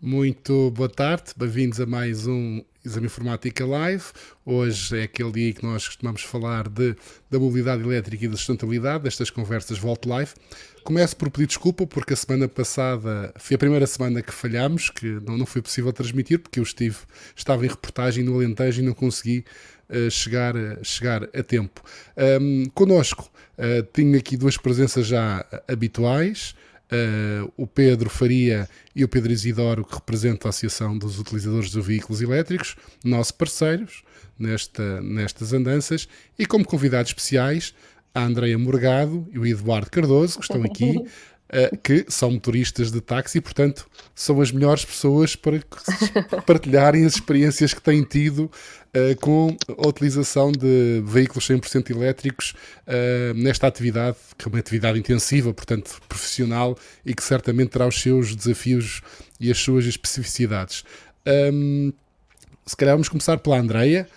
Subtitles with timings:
[0.00, 4.04] Muito boa tarde, bem-vindos a mais um Exame Informática Live.
[4.46, 6.94] Hoje é aquele dia que nós costumamos falar de,
[7.28, 10.34] da mobilidade elétrica e da sustentabilidade, destas conversas Volt Live.
[10.84, 15.04] Começo por pedir desculpa porque a semana passada foi a primeira semana que falhámos, que
[15.26, 16.98] não, não foi possível transmitir, porque eu estive,
[17.34, 19.44] estava em reportagem no Alentejo e não consegui
[19.90, 21.82] uh, chegar, uh, chegar a tempo.
[22.40, 26.54] Um, conosco uh, tenho aqui duas presenças já habituais.
[26.90, 28.66] Uh, o Pedro Faria
[28.96, 34.02] e o Pedro Isidoro, que representam a Associação dos Utilizadores de Veículos Elétricos, nossos parceiros
[34.38, 36.08] nesta, nestas andanças,
[36.38, 37.74] e como convidados especiais,
[38.14, 40.98] a Andreia Morgado e o Eduardo Cardoso, que estão aqui,
[41.82, 45.58] que são motoristas de táxi e, portanto, são as melhores pessoas para
[46.46, 48.50] partilharem as experiências que têm tido
[48.88, 52.54] uh, com a utilização de veículos 100% elétricos
[52.86, 58.00] uh, nesta atividade, que é uma atividade intensiva, portanto profissional e que certamente terá os
[58.00, 59.02] seus desafios
[59.40, 60.84] e as suas especificidades.
[61.26, 61.92] Um,
[62.66, 64.08] se calhar vamos começar pela Andreia.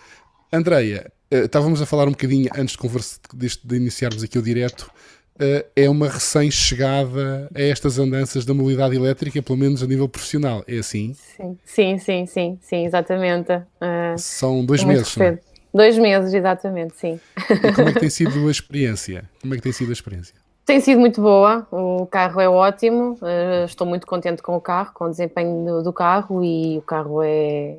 [0.51, 4.91] Andreia, uh, estávamos a falar um bocadinho antes de, de, de iniciarmos aqui o direto
[5.75, 10.64] é uma recém-chegada a estas andanças da mobilidade elétrica, pelo menos a nível profissional.
[10.67, 11.14] É assim?
[11.14, 13.52] Sim, sim, sim, sim, sim exatamente.
[13.53, 15.39] Uh, São dois meses, não é?
[15.73, 17.19] Dois meses, exatamente, sim.
[17.50, 19.23] E como é que tem sido a experiência?
[19.42, 20.36] Como é que tem sido a experiência?
[20.66, 24.92] Tem sido muito boa, o carro é ótimo, uh, estou muito contente com o carro,
[24.94, 27.78] com o desempenho do, do carro e o carro é,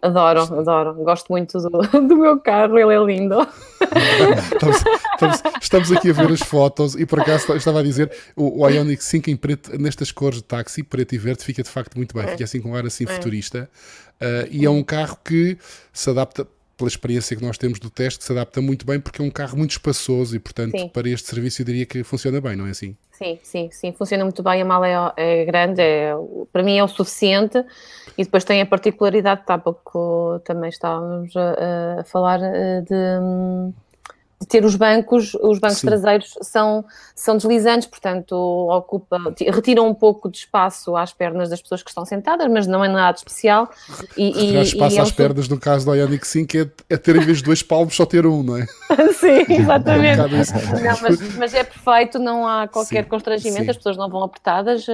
[0.00, 0.94] Adoro, adoro.
[0.94, 3.36] Gosto muito do, do meu carro, ele é lindo.
[4.52, 4.82] estamos,
[5.18, 8.68] estamos, estamos, aqui a ver as fotos e por acaso estava a dizer o, o
[8.68, 12.14] Ioniq 5 em preto, nestas cores de táxi, preto e verde, fica de facto muito
[12.14, 12.24] bem.
[12.24, 12.28] É.
[12.28, 13.06] Fica assim com um ar assim é.
[13.06, 13.68] futurista.
[14.20, 15.56] Uh, e é um carro que
[15.92, 16.46] se adapta
[16.76, 19.58] pela experiência que nós temos do teste, se adapta muito bem porque é um carro
[19.58, 20.88] muito espaçoso e, portanto, sim.
[20.88, 22.96] para este serviço eu diria que funciona bem, não é assim?
[23.10, 24.62] Sim, sim, sim, funciona muito bem.
[24.62, 26.12] A mala é, é grande, é,
[26.52, 27.58] para mim é o suficiente
[28.16, 33.72] e depois tem a particularidade, tá, pouco também estávamos a, a falar eh, de hum,
[33.72, 33.87] de
[34.46, 35.88] ter os bancos, os bancos Sim.
[35.88, 36.84] traseiros são,
[37.14, 42.04] são deslizantes, portanto ocupa, retiram um pouco de espaço às pernas das pessoas que estão
[42.04, 43.68] sentadas, mas não é nada especial.
[44.16, 47.16] E, Retirar espaço e é às pernas no caso do Ioniq 5 é, é ter
[47.16, 48.66] em vez de dois palmos só ter um, não é?
[49.14, 50.20] Sim, exatamente.
[50.20, 53.10] É um não, mas, mas, é perfeito, não há qualquer Sim.
[53.10, 53.70] constrangimento, Sim.
[53.70, 54.86] as pessoas não vão apertadas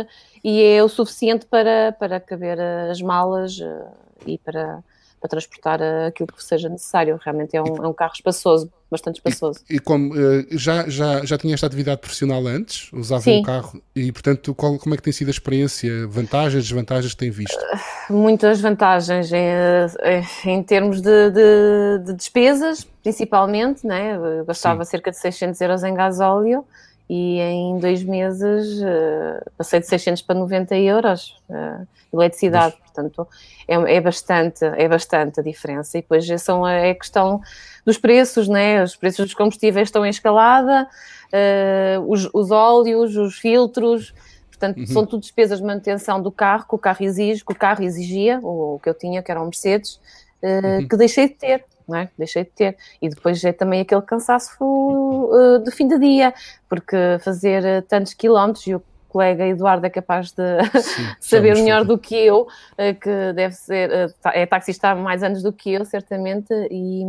[0.42, 3.86] e é o suficiente para, para caber as malas eh,
[4.26, 4.82] e para
[5.24, 7.18] para transportar aquilo que seja necessário.
[7.24, 9.60] Realmente é um, é um carro espaçoso, bastante espaçoso.
[9.70, 13.38] E, e como uh, já, já, já tinha esta atividade profissional antes, usava Sim.
[13.38, 16.06] um carro, e portanto, qual, como é que tem sido a experiência?
[16.08, 17.56] Vantagens, desvantagens que tem visto?
[17.56, 24.18] Uh, muitas vantagens em, eh, em termos de, de, de, despesas, principalmente, né?
[24.46, 24.90] gastava Sim.
[24.90, 26.66] cerca de 600 euros em gasóleo
[27.08, 33.28] e em dois meses uh, passei de 600 para 90 euros uh, eletricidade, portanto
[33.68, 37.42] é, é, bastante, é bastante a diferença e depois são, é a questão
[37.84, 38.82] dos preços, né?
[38.82, 40.88] os preços dos combustíveis estão em escalada,
[41.32, 44.14] uh, os, os, óleos, os filtros,
[44.48, 44.86] portanto uhum.
[44.86, 48.40] são tudo despesas de manutenção do carro que o carro exige, que o carro exigia,
[48.42, 50.00] o, o que eu tinha que era um Mercedes,
[50.42, 50.88] uhum.
[50.88, 52.08] que deixei de ter, não é?
[52.18, 52.76] Deixei de ter.
[53.00, 56.34] E depois é também aquele cansaço uh, de fim de dia,
[56.68, 61.84] porque fazer uh, tantos quilómetros, e o colega Eduardo é capaz de Sim, saber melhor
[61.84, 65.84] do que eu, uh, que deve ser, é taxista há mais anos do que eu,
[65.84, 67.02] certamente, e,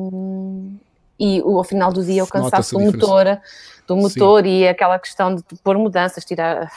[1.20, 3.40] e ao final do dia o cansaço do motor,
[3.88, 4.50] do motor Sim.
[4.50, 6.70] e aquela questão de pôr mudanças, tirar,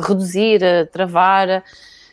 [0.00, 0.60] reduzir,
[0.90, 1.62] travar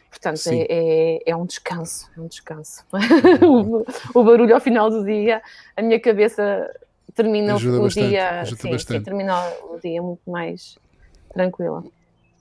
[0.09, 2.83] Portanto, é, é, é, um descanso, é um descanso.
[3.45, 3.85] o,
[4.19, 5.41] o, barulho ao final do dia,
[5.77, 6.69] a minha cabeça
[7.13, 9.39] termina ajuda o bastante, dia, sim, sim, termina
[9.69, 10.77] o dia muito mais
[11.33, 11.83] tranquila.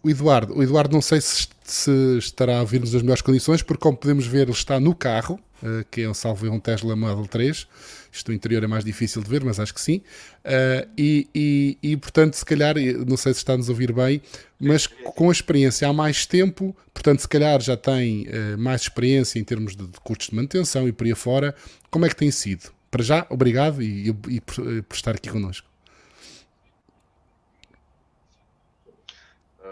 [0.02, 3.82] O Eduardo, o Eduardo não sei se, se estará a vir-nos as melhores condições, porque
[3.82, 7.26] como podemos ver, ele está no carro, uh, que é um salvo um Tesla Model
[7.26, 7.66] 3,
[8.12, 10.02] isto no interior é mais difícil de ver, mas acho que sim.
[10.44, 12.74] Uh, e, e, e, portanto, se calhar,
[13.06, 14.22] não sei se está-nos a ouvir bem,
[14.58, 19.38] mas com a experiência há mais tempo, portanto, se calhar já tem uh, mais experiência
[19.38, 21.54] em termos de, de, custos de manutenção e por aí afora.
[21.90, 22.72] Como é que tem sido?
[22.90, 25.68] Para já, obrigado e, e por, por, estar aqui connosco.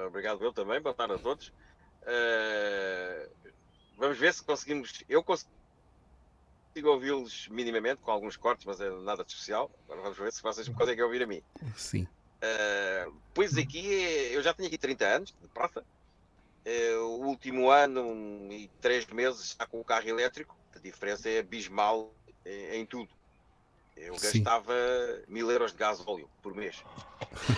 [0.07, 0.81] Obrigado, eu também.
[0.81, 1.49] Boa tarde a todos.
[2.03, 3.29] Uh,
[3.99, 5.03] vamos ver se conseguimos.
[5.09, 5.51] Eu consigo
[6.77, 9.71] consigo ouvi-los minimamente, com alguns cortes, mas é nada de especial.
[9.85, 11.43] Agora vamos ver se vocês me conseguem ouvir a mim.
[11.75, 12.03] Sim.
[12.03, 13.87] Uh, pois aqui,
[14.31, 15.83] eu já tenho aqui 30 anos de prata.
[16.67, 20.55] Uh, o último ano e três meses está com o carro elétrico.
[20.75, 22.13] A diferença é abismal
[22.45, 23.09] em, em tudo.
[23.97, 24.43] Eu Sim.
[24.43, 24.75] gastava
[25.27, 26.85] mil euros de gás óleo por mês.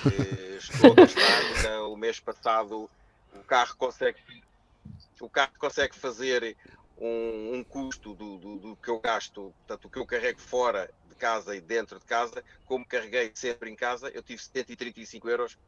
[0.06, 2.88] Uh, estou a gastar, o mês passado
[3.34, 4.18] o carro consegue
[5.20, 6.56] o carro consegue fazer
[6.98, 10.90] um, um custo do, do, do, que eu gasto, portanto, o que eu carrego fora
[11.08, 15.58] de casa e dentro de casa, como carreguei sempre em casa, eu tive 735 euros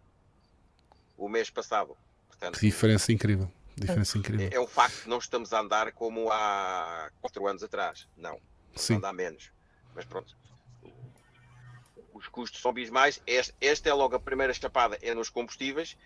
[1.16, 1.96] o mês passado.
[2.28, 3.50] Portanto, que diferença incrível.
[3.76, 4.48] Diferença incrível.
[4.50, 8.08] É, é um facto que não estamos a andar como há 4 anos atrás.
[8.16, 8.40] Não.
[8.74, 8.96] Sim.
[8.96, 9.50] Andar menos.
[9.94, 10.36] Mas pronto.
[12.12, 13.22] Os custos são abismais.
[13.26, 15.96] Esta, esta é logo a primeira chapada, é nos combustíveis.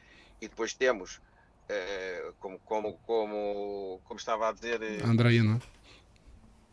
[0.41, 1.21] E depois temos
[1.69, 4.83] é, como, como, como, como estava a dizer.
[4.83, 5.61] Eh, Andréia, não é?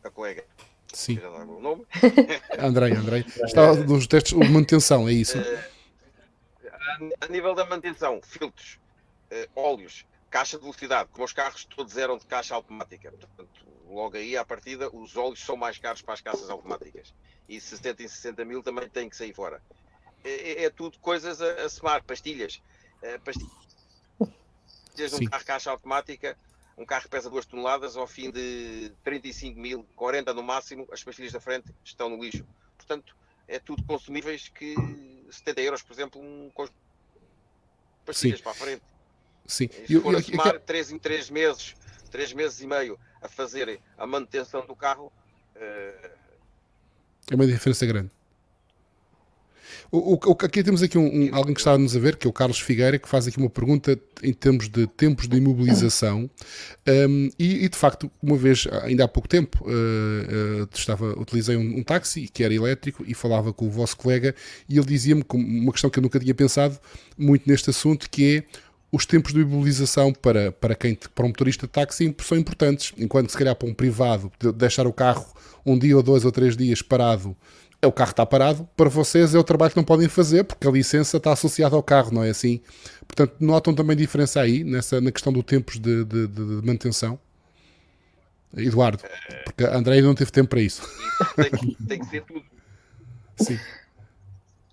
[0.03, 0.45] A colega.
[0.91, 1.17] Sim.
[1.19, 1.85] O nome?
[2.59, 3.25] Andrei, Andrei.
[3.43, 5.37] Está nos testes de manutenção, é isso?
[5.37, 5.69] Eh,
[7.21, 8.79] a, nível da manutenção, filtros,
[9.55, 13.11] óleos, caixa de velocidade, como os carros todos eram de caixa automática.
[13.11, 17.13] Portanto, logo aí, à partida, os óleos são mais caros para as caixas automáticas.
[17.47, 19.61] E 60 e 60 mil também têm que sair fora.
[20.23, 22.61] É, é, é tudo coisas a, a somar, pastilhas.
[23.23, 23.60] pastilhas
[25.01, 26.37] desde um carro caixa automática,
[26.77, 31.03] um carro que pesa 2 toneladas, ao fim de 35 mil, 40 no máximo, as
[31.03, 32.45] pastilhas da frente estão no lixo.
[32.77, 33.15] Portanto,
[33.47, 34.75] é tudo consumíveis que
[35.29, 36.51] 70 euros, por exemplo, um
[38.05, 38.43] pastilhas Sim.
[38.43, 38.83] para a frente.
[39.45, 39.65] Sim.
[39.65, 41.75] E se for eu, a somar 3 em 3 meses,
[42.11, 45.11] 3 meses e meio a fazer a manutenção do carro,
[45.55, 46.11] uh...
[47.29, 48.11] é uma diferença grande.
[49.91, 52.27] O, o, aqui temos aqui um, um, alguém que está a nos a ver, que
[52.27, 56.29] é o Carlos Figueira, que faz aqui uma pergunta em termos de tempos de imobilização.
[56.87, 61.55] Um, e, e, de facto, uma vez, ainda há pouco tempo, uh, uh, estava, utilizei
[61.55, 64.35] um, um, táxi que era elétrico e falava com o vosso colega
[64.69, 66.79] e ele dizia-me uma questão que eu nunca tinha pensado
[67.17, 68.43] muito neste assunto, que é
[68.91, 73.29] os tempos de imobilização para, para quem para um motorista de táxi são importantes, enquanto
[73.29, 75.25] se calhar para um privado deixar o carro
[75.65, 77.35] um dia ou dois ou três dias parado
[77.81, 80.67] é o carro está parado, para vocês é o trabalho que não podem fazer, porque
[80.67, 82.61] a licença está associada ao carro, não é assim?
[83.07, 87.19] Portanto, notam também diferença aí, nessa, na questão do tempos de, de, de, manutenção?
[88.55, 89.01] Eduardo,
[89.45, 90.81] porque a André não teve tempo para isso.
[91.35, 92.45] Tem que, tem que ser tudo.
[93.37, 93.59] Sim.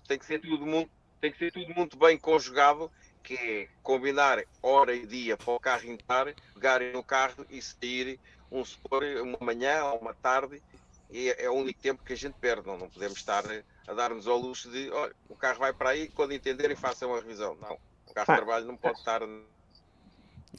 [0.07, 0.91] Tem que ser tudo muito,
[1.21, 2.91] tem que ser tudo muito bem conjugado,
[3.23, 8.19] que é combinar hora e dia para o carro entrar, pegarem no carro e sair
[8.51, 10.61] um supor, uma manhã ou uma tarde
[11.11, 12.67] é, é o único tempo que a gente perde.
[12.67, 13.43] Não, não podemos estar
[13.87, 17.19] a dar-nos ao luxo de olha, o carro vai para aí quando entenderem façam a
[17.19, 17.57] revisão.
[17.61, 17.77] Não,
[18.07, 19.21] o carro de trabalho não pode estar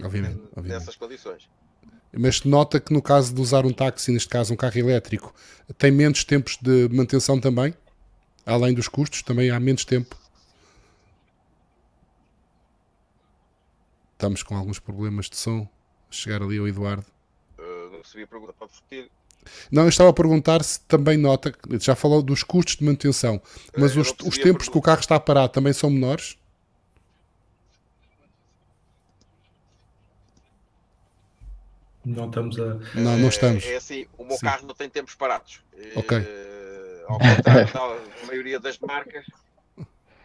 [0.02, 0.98] obviamente, nessas obviamente.
[0.98, 1.48] condições.
[2.12, 5.32] Mas nota que no caso de usar um táxi, neste caso um carro elétrico,
[5.78, 7.72] tem menos tempos de manutenção também?
[8.44, 10.16] Além dos custos, também há menos tempo?
[14.12, 15.68] Estamos com alguns problemas de som.
[16.10, 17.06] Chegar ali ao Eduardo.
[17.56, 19.10] Uh, não recebi a pergunta, pode repetir.
[19.70, 23.40] Não, eu estava a perguntar se também nota, já falou dos custos de manutenção,
[23.76, 26.36] mas os, os tempos que o carro está parado também são menores?
[32.04, 32.78] Não estamos a.
[32.94, 33.64] Não, não estamos.
[33.64, 34.46] É, é assim, o meu Sim.
[34.46, 35.60] carro não tem tempos parados.
[35.94, 36.18] Ok.
[36.18, 39.26] Uh, ao contrário da maioria das marcas.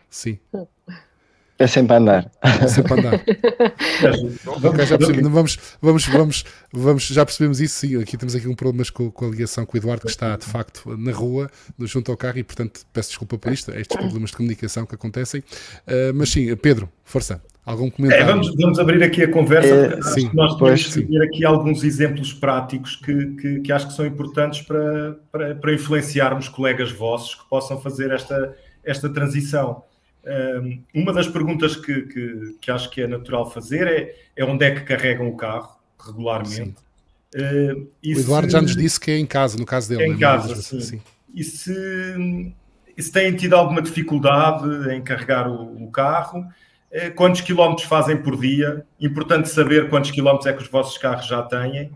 [0.09, 0.39] Sim.
[1.57, 2.31] É sempre a andar.
[2.41, 3.13] É sempre a andar.
[4.69, 5.31] okay, já percebemos.
[5.31, 7.75] Vamos, vamos, vamos, vamos, já percebemos isso.
[7.79, 10.35] Sim, aqui temos aqui um problema com, com a ligação com o Eduardo, que está
[10.35, 11.49] de facto na rua,
[11.79, 15.41] junto ao carro, e portanto peço desculpa por isto, estes problemas de comunicação que acontecem.
[15.41, 17.41] Uh, mas sim, Pedro, força.
[17.65, 18.23] Algum comentário?
[18.23, 22.31] É, vamos, vamos abrir aqui a conversa, é, sim, nós podemos ver aqui alguns exemplos
[22.31, 27.49] práticos que, que, que, acho que são importantes para, para, para influenciarmos colegas vossos que
[27.49, 29.81] possam fazer esta, esta transição
[30.93, 34.71] uma das perguntas que, que, que, acho que é natural fazer é, é onde é
[34.71, 36.75] que carregam o carro regularmente.
[37.35, 40.03] Uh, o Eduardo se, já nos disse que é em casa, no caso dele.
[40.03, 41.01] É em é casa, sim.
[41.33, 41.73] E se,
[42.97, 48.17] e se têm tido alguma dificuldade em carregar o, o carro, uh, quantos quilómetros fazem
[48.17, 48.85] por dia?
[48.99, 51.91] Importante saber quantos quilómetros é que os vossos carros já têm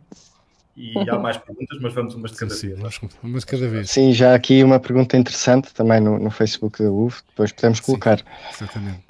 [0.80, 2.96] e há mais perguntas, mas vamos umas de cada sim, vez.
[2.96, 3.92] Sim, umas de cada vez.
[3.92, 8.20] Sim, já aqui uma pergunta interessante também no, no Facebook da UV, depois podemos colocar.
[8.20, 8.26] Sim,
[8.64, 9.10] exatamente.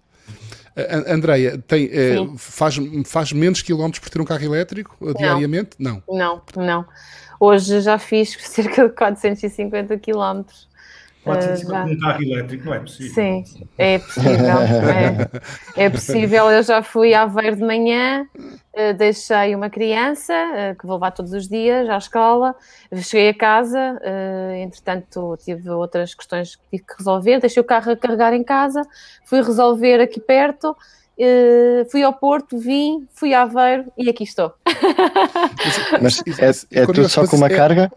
[1.07, 5.13] Andreia, tem, eh, faz, faz menos quilómetros por ter um carro elétrico não.
[5.13, 5.71] diariamente?
[5.77, 6.01] Não.
[6.07, 6.85] Não, não.
[7.39, 10.68] Hoje já fiz cerca de 450 quilómetros.
[11.23, 13.13] Pode ser uh, um carro elétrico, não é possível.
[13.13, 13.43] Sim,
[13.77, 14.57] é possível.
[15.75, 16.49] é, é possível.
[16.49, 21.11] Eu já fui a Aveiro de manhã, uh, deixei uma criança uh, que vou levar
[21.11, 22.55] todos os dias à escola,
[22.95, 23.99] cheguei a casa,
[24.61, 28.81] entretanto tive outras questões que tive que resolver, deixei o carro a carregar em casa,
[29.25, 30.75] fui resolver aqui perto.
[31.91, 34.53] fui ao Porto, vim, fui a Aveiro e aqui estou.
[36.01, 36.23] Mas
[36.71, 37.91] é, é tudo só com uma carga?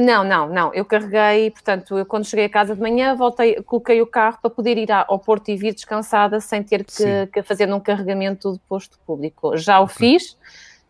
[0.00, 0.74] Não, não, não.
[0.74, 4.50] Eu carreguei, portanto, eu quando cheguei a casa de manhã, voltei, coloquei o carro para
[4.50, 8.58] poder ir ao Porto e vir descansada sem ter que, que fazer um carregamento de
[8.68, 9.56] posto público.
[9.56, 10.18] Já o okay.
[10.18, 10.36] fiz,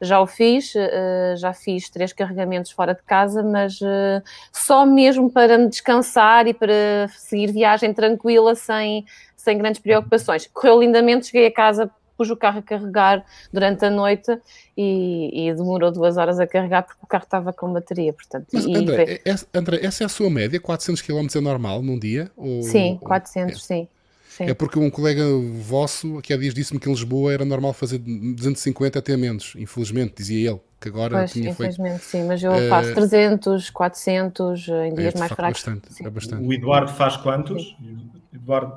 [0.00, 4.22] já o fiz, uh, já fiz três carregamentos fora de casa, mas uh,
[4.52, 9.04] só mesmo para me descansar e para seguir viagem tranquila, sem,
[9.36, 10.46] sem grandes preocupações.
[10.46, 14.38] Correu lindamente, cheguei a casa, pus o carro a carregar durante a noite
[14.76, 18.46] e, e, demorou duas horas a carregar porque o carro estava com bateria, portanto.
[18.52, 20.58] Mas, André, é, André, essa é a sua média?
[20.60, 22.30] 400 km é normal num dia?
[22.36, 23.58] Ou, sim, 400, é?
[23.58, 23.88] sim.
[24.36, 24.44] Sim.
[24.44, 25.22] É porque um colega
[25.62, 30.12] vosso, que há dias disse-me que em Lisboa era normal fazer 250 até menos, infelizmente,
[30.18, 32.04] dizia ele, que agora pois, tinha infelizmente, feito.
[32.04, 35.62] sim, mas eu uh, faço 300, 400 em dias é, mais fracos.
[35.62, 36.46] Bastante, é bastante.
[36.46, 37.74] O Eduardo faz quantos?
[37.78, 38.10] Sim.
[38.34, 38.76] Eduardo,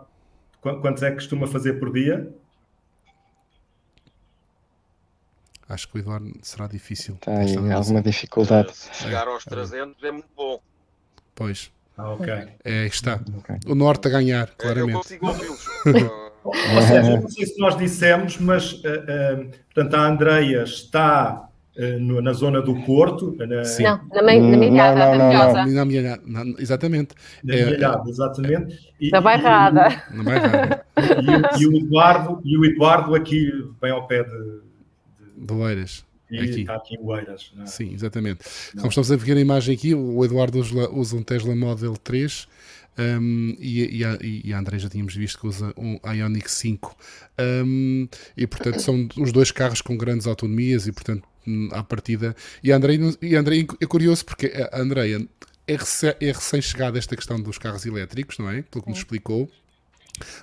[0.62, 2.34] quantos é que costuma fazer por dia?
[5.70, 7.16] Acho que o Eduardo será difícil.
[7.22, 8.76] Tem alguma dificuldade.
[8.76, 10.60] Se chegar aos 300 é muito bom.
[11.36, 11.72] Pois.
[11.96, 12.34] Ah, ok.
[12.64, 13.20] É, está.
[13.40, 13.58] Okay.
[13.68, 14.94] O Norte a ganhar, claramente.
[14.94, 15.68] Eu consigo ouvi-los.
[16.44, 22.22] Ou seja, não sei se nós dissemos, mas uh, uh, portanto, a Andreia está uh,
[22.22, 23.36] na zona do Porto.
[23.38, 23.64] Na...
[23.64, 23.84] Sim.
[23.84, 26.22] Não, na, minha, na Milhada, não, não, na Na Milhada,
[26.58, 27.14] exatamente.
[27.44, 28.80] Na é, Milhada, exatamente.
[29.00, 30.04] E, na Bairrada.
[30.12, 30.86] Na Bairrada.
[30.98, 34.69] E, e, o Eduardo, e o Eduardo aqui, bem ao pé de...
[35.40, 35.54] de...
[35.54, 36.06] Oeiras.
[36.30, 36.62] E aqui.
[36.62, 37.52] está aqui em Oeiras.
[37.60, 37.66] É?
[37.66, 38.42] Sim, exatamente.
[38.74, 38.84] Não.
[38.84, 42.48] Como estamos a ver a imagem aqui, o Eduardo usa um Tesla Model 3
[43.00, 46.96] um, e, e, a, e a André já tínhamos visto que usa um Ioniq 5.
[47.66, 52.36] Um, e portanto são os dois carros com grandes autonomias e portanto hum, à partida.
[52.62, 55.26] E a André, e a André é curioso porque a Andreia
[55.66, 58.62] é, é recém-chegada esta questão dos carros elétricos, não é?
[58.64, 59.50] Pelo que nos explicou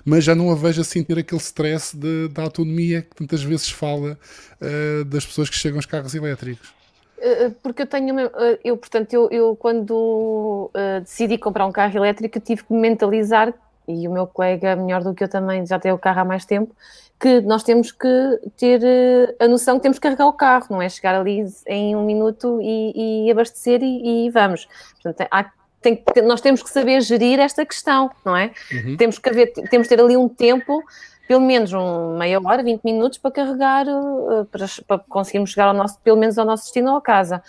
[0.05, 3.69] mas já não a vejo assim ter aquele stress de, da autonomia que tantas vezes
[3.69, 4.17] fala
[4.61, 6.75] uh, das pessoas que chegam aos carros elétricos.
[7.19, 8.15] Eh, eh, porque eu tenho,
[8.63, 13.53] eu portanto, eu, eu quando uh, decidi comprar um carro elétrico tive que me mentalizar,
[13.87, 16.45] e o meu colega melhor do que eu também já tem o carro há mais
[16.45, 16.75] tempo,
[17.19, 18.07] que nós temos que
[18.57, 18.81] ter
[19.39, 22.59] a noção que temos que carregar o carro, não é chegar ali em um minuto
[22.61, 24.67] e, e abastecer e, e, vamos.
[25.01, 25.43] Portanto, há
[25.81, 28.51] tem, nós temos que saber gerir esta questão, não é?
[28.71, 28.97] Uhum.
[28.97, 30.83] Temos, que haver, temos que ter ali um tempo,
[31.27, 35.73] pelo menos um meia hora, 20 minutos, para carregar, uh, para, para conseguirmos chegar ao
[35.73, 37.41] nosso, pelo menos ao nosso destino ou à casa.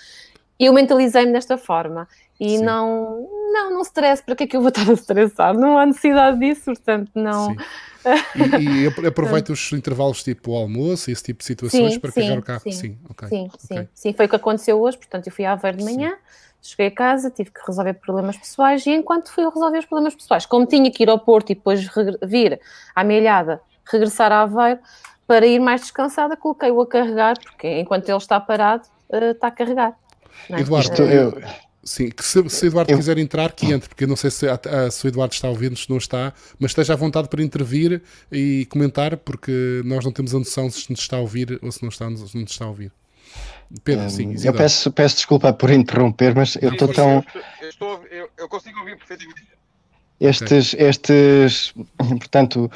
[0.59, 2.09] E eu mentalizei-me desta forma.
[2.41, 2.65] E Sim.
[2.65, 5.55] não, não, não stress, para que é que eu vou estar a estressar?
[5.55, 7.57] Não há necessidade disso, portanto, não.
[8.61, 12.39] e, e aproveita os intervalos tipo almoço, esse tipo de situações sim, para sim, carregar
[12.39, 12.61] o carro.
[12.61, 13.59] Sim, sim, okay, sim, okay.
[13.59, 16.11] sim, sim, foi o que aconteceu hoje, portanto, eu fui à Aveiro de manhã.
[16.11, 19.87] Sim Cheguei a casa, tive que resolver problemas pessoais e enquanto fui a resolver os
[19.87, 21.89] problemas pessoais, como tinha que ir ao Porto e depois
[22.23, 22.61] vir
[22.95, 23.61] à Milhada,
[23.91, 24.81] regressar a Aveiro,
[25.27, 29.51] para ir mais descansada, coloquei-o a carregar, porque enquanto ele está parado, uh, está a
[29.51, 29.97] carregar.
[30.51, 30.61] É?
[30.61, 31.41] Eduardo, eu...
[31.85, 32.99] Sim, que se, se Eduardo eu...
[32.99, 35.51] quiser entrar, que entre, porque eu não sei se, a, se o Eduardo está a
[35.51, 40.13] ouvir, se não está, mas esteja à vontade para intervir e comentar, porque nós não
[40.13, 42.51] temos a noção se nos está a ouvir ou se não, está, se não nos
[42.51, 42.93] está a ouvir.
[43.85, 47.25] Pedro, um, sim, eu peço, peço desculpa por interromper, mas eu estou tão.
[47.61, 49.43] Eu, estou, eu, eu, consigo ouvir perfeitamente.
[50.21, 50.87] Estes, okay.
[50.87, 52.71] estes, portanto,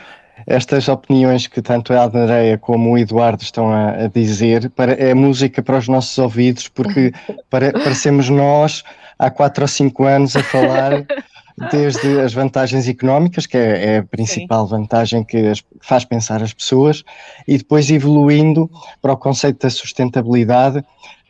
[0.47, 5.15] estas opiniões que tanto a Andrea como o Eduardo estão a, a, dizer para, é
[5.15, 7.13] música para os nossos ouvidos, porque
[7.49, 8.85] para, parecemos nós
[9.19, 11.05] há 4 ou 5 anos a falar
[11.71, 14.71] desde as vantagens económicas, que é, é a principal Sim.
[14.71, 17.05] vantagem que faz pensar as pessoas,
[17.47, 20.85] e depois evoluindo para o conceito da sustentabilidade.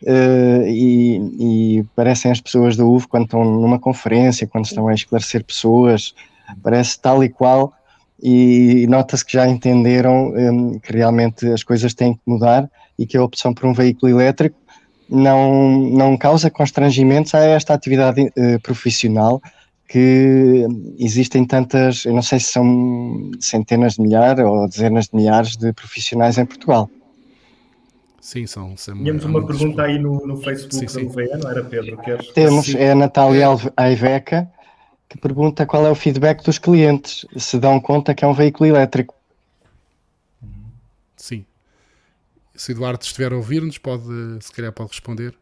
[0.05, 4.95] Uh, e, e, parecem as pessoas da UV quando estão numa conferência, quando estão a
[4.95, 6.13] esclarecer pessoas,
[6.61, 7.73] parece tal e qual,
[8.21, 13.17] e nota-se que já entenderam um, que realmente as coisas têm que mudar e que
[13.17, 14.57] a opção por um veículo elétrico
[15.09, 19.41] não, não causa constrangimentos a esta atividade uh, profissional
[19.89, 20.67] que
[20.99, 25.73] existem tantas, eu não sei se são centenas de milhares ou dezenas de milhares de
[25.73, 26.89] profissionais em Portugal.
[28.21, 28.77] Sim, são.
[28.77, 31.27] são Tínhamos uma pergunta aí no, no Facebook sim, sim.
[31.29, 31.99] da não era Pedro?
[31.99, 32.29] Queres...
[32.29, 32.79] Temos, sim.
[32.79, 34.51] é a Natália Aiveca,
[35.09, 38.71] que pergunta qual é o feedback dos clientes, se dão conta que é um veículo
[38.71, 39.15] elétrico.
[41.17, 41.45] Sim.
[42.55, 44.05] Se Eduardo estiver a ouvir-nos, pode,
[44.41, 45.35] se calhar pode responder.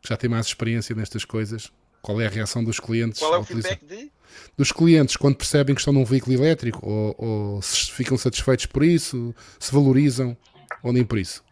[0.00, 1.72] Já tem mais experiência nestas coisas.
[2.02, 3.20] Qual é a reação dos clientes?
[3.20, 4.10] Qual é o feedback de?
[4.56, 8.82] Dos clientes quando percebem que estão num veículo elétrico ou, ou se ficam satisfeitos por
[8.82, 10.36] isso, se valorizam
[10.82, 11.44] ou nem por isso?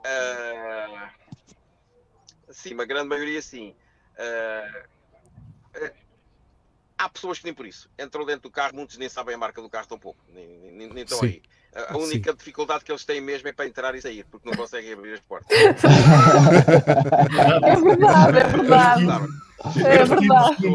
[0.00, 1.08] Uh,
[2.50, 3.74] sim, uma grande maioria sim.
[4.18, 4.84] Uh,
[6.96, 7.90] há pessoas que nem por isso.
[7.98, 10.88] Entram dentro do carro, muitos nem sabem a marca do carro tão pouco, nem, nem,
[10.88, 11.26] nem estão sim.
[11.26, 11.42] aí.
[11.88, 12.36] A única Sim.
[12.36, 15.20] dificuldade que eles têm mesmo é para entrar e sair, porque não conseguem abrir as
[15.20, 15.48] portas.
[17.62, 19.04] é verdade, é verdade.
[19.76, 20.66] É verdade.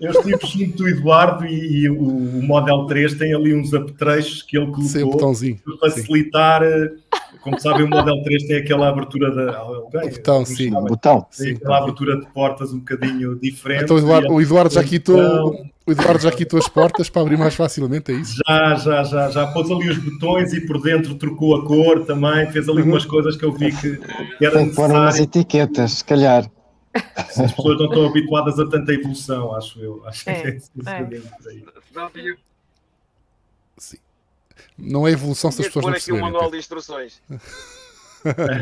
[0.00, 4.42] Eu estive junto do Eduardo e, e o, o, Model 3 tem ali uns apetrechos
[4.42, 6.96] que ele colocou para facilitar Sim.
[7.46, 9.56] Como sabem, o Model 3 tem aquela abertura da.
[9.58, 10.74] Alguém, botão, sim.
[10.74, 11.24] O botão.
[11.36, 11.54] Tem sim.
[11.54, 13.84] aquela abertura de portas um bocadinho diferente.
[13.84, 15.54] Então, o Eduardo, o Eduardo já quitou.
[15.86, 18.40] O Eduardo já quitou as portas para abrir mais facilmente, é isso?
[18.44, 22.50] Já, já, já, já pôs ali os botões e por dentro trocou a cor também,
[22.50, 23.96] fez ali umas coisas que eu vi que,
[24.36, 26.50] que era Tem que pôr umas etiquetas, se calhar.
[27.14, 30.02] As pessoas não estão habituadas a tanta evolução, acho eu.
[30.04, 30.58] Acho é, que é, é.
[33.78, 33.98] Sim.
[34.78, 36.20] Não é evolução se as pessoas não perceberem.
[36.20, 37.20] aqui um manual de instruções.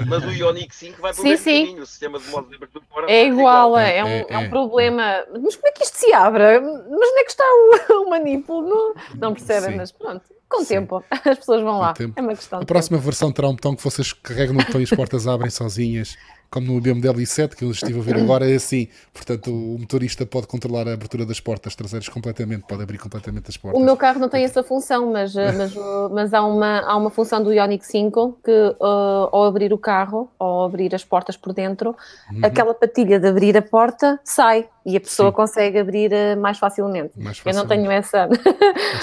[0.07, 1.67] Mas o Ionic 5 vai para o mesmo sim.
[1.67, 4.39] caminho, o sistema de modo de abertura fora é igual, é, é, um, é, é,
[4.39, 5.25] um, problema.
[5.41, 6.61] Mas como é que isto se abre?
[6.61, 8.69] Mas onde é que está o, o manipulo?
[8.69, 9.77] Não, não percebem, sim.
[9.77, 10.23] mas pronto.
[10.49, 11.95] Com o tempo, as pessoas vão lá.
[12.15, 12.61] É uma questão.
[12.61, 13.07] A próxima tempo.
[13.07, 16.17] versão terá um botão que vocês carregam no botão e as portas abrem sozinhas
[16.55, 18.87] como no BMW i7, que eu estive a ver agora, é assim.
[19.13, 23.57] Portanto, o motorista pode controlar a abertura das portas traseiras completamente, pode abrir completamente as
[23.57, 23.83] portas.
[23.83, 25.75] O meu carro não tem essa função, mas, eh, mas,
[26.13, 30.31] mas há, uma, há uma função do Ioniq 5 que, uh, ao abrir o carro,
[30.39, 31.97] ou abrir as portas por dentro,
[32.31, 32.41] uhum.
[32.45, 35.37] aquela patilha de abrir a porta sai e a pessoa Sim.
[35.37, 37.19] consegue abrir uh, mais, facilmente.
[37.19, 37.47] mais, facilmente.
[37.47, 38.29] Eu não tenho essa,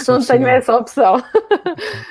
[0.07, 1.23] não tenho essa opção.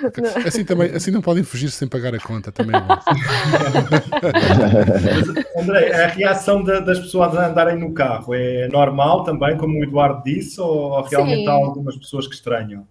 [0.05, 0.25] Okay.
[0.47, 2.81] Assim, também, assim não podem fugir sem pagar a conta, também é.
[5.61, 9.85] André, a reação de, das pessoas a andarem no carro é normal também, como o
[9.85, 11.49] Eduardo disse, ou realmente Sim.
[11.49, 12.87] há algumas pessoas que estranham?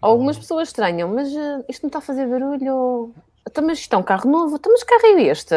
[0.00, 3.12] Algumas pessoas estranham, mas uh, isto não está a fazer barulho.
[3.48, 5.54] Então, mas isto é um carro novo, então, mas que carro é este?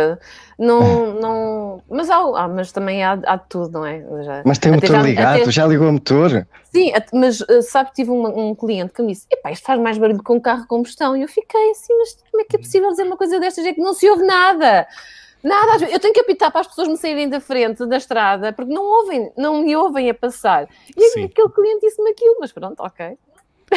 [0.59, 1.83] Não, não...
[1.89, 4.03] Mas, há, ah, mas também há, há de tudo, não é?
[4.23, 5.51] Já, mas tem o motor já, ligado, até...
[5.51, 6.47] já ligou o motor?
[6.71, 9.97] Sim, mas uh, sabe, tive um, um, cliente que me disse: Epá, isto faz mais
[9.97, 11.17] barulho que um carro de combustão.
[11.17, 13.65] E eu fiquei assim, mas como é que é possível dizer uma coisa destas?
[13.65, 14.87] É que não se ouve nada.
[15.41, 18.73] Nada, eu tenho que apitar para as pessoas me saírem da frente da estrada porque
[18.73, 20.67] não ouvem, não me ouvem a passar.
[20.95, 21.23] E Sim.
[21.23, 23.17] aquele cliente disse-me aquilo, mas pronto, ok.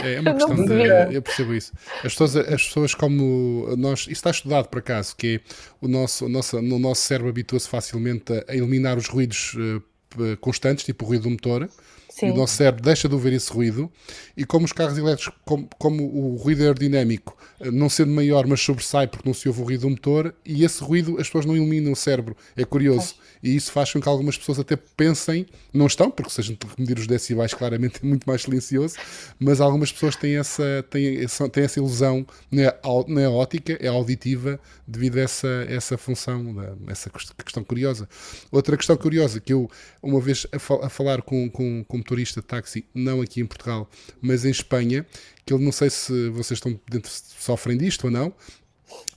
[0.03, 1.73] É, é uma questão de, eu percebo isso.
[1.97, 5.41] As pessoas, as pessoas como nós, isso está estudado por acaso, que é
[5.81, 10.85] o nosso, o nosso, no nosso cérebro habitua-se facilmente a eliminar os ruídos uh, constantes,
[10.85, 11.69] tipo o ruído do motor,
[12.13, 12.26] Sim.
[12.26, 13.91] E o nosso cérebro deixa de ouvir esse ruído.
[14.37, 18.61] E como os carros elétricos, como, como o ruído aerodinâmico, eh, não sendo maior, mas
[18.61, 21.57] sobressai porque não se ouve o ruído do motor, e esse ruído as pessoas não
[21.57, 22.37] eliminam o cérebro.
[22.55, 23.15] É curioso.
[23.43, 26.67] E isso faz com que algumas pessoas até pensem, não estão, porque se a gente
[26.78, 28.97] medir os decibéis, claramente é muito mais silencioso,
[29.39, 33.89] mas algumas pessoas têm essa, têm têm essa ilusão, não é, não é ótica, é
[33.89, 36.55] auditiva, devido a essa, essa função,
[36.87, 37.11] essa
[37.45, 38.09] questão curiosa.
[38.50, 39.69] Outra questão curiosa que eu,
[40.02, 43.91] uma vez a, a falar com, com, com motorista de táxi, não aqui em Portugal,
[44.21, 45.05] mas em Espanha,
[45.45, 48.33] que ele não sei se vocês estão dentro, sofrem disto ou não,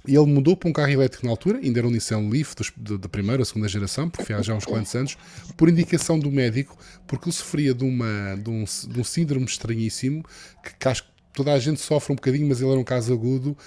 [0.07, 3.09] e ele mudou para um carro elétrico na altura, ainda era um Nissan Leaf da
[3.09, 5.17] primeira ou segunda geração, porque há já uns quantos anos,
[5.57, 10.23] por indicação do médico, porque ele sofria de, uma, de, um, de um síndrome estranhíssimo,
[10.63, 13.11] que, que acho que toda a gente sofre um bocadinho, mas ele era um caso
[13.11, 13.57] agudo,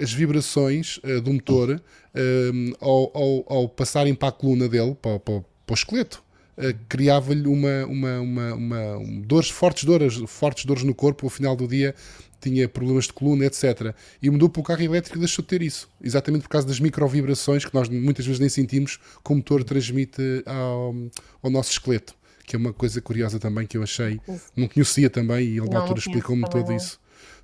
[0.00, 5.18] as vibrações uh, do motor uh, ao, ao, ao, passarem para a coluna dele, para,
[5.18, 6.22] para, para o esqueleto,
[6.58, 11.56] uh, criava-lhe uma, uma, uma, uma, dores, fortes dores, fortes dores no corpo, ao final
[11.56, 11.94] do dia
[12.40, 13.94] tinha problemas de coluna, etc.
[14.22, 15.88] E mudou para o carro elétrico e deixou de ter isso.
[16.02, 20.42] Exatamente por causa das microvibrações que nós muitas vezes nem sentimos que o motor transmite
[20.46, 20.94] ao,
[21.42, 22.14] ao nosso esqueleto.
[22.44, 24.20] Que é uma coisa curiosa também que eu achei.
[24.54, 27.00] Não conhecia também e ele na altura explicou-me todo isso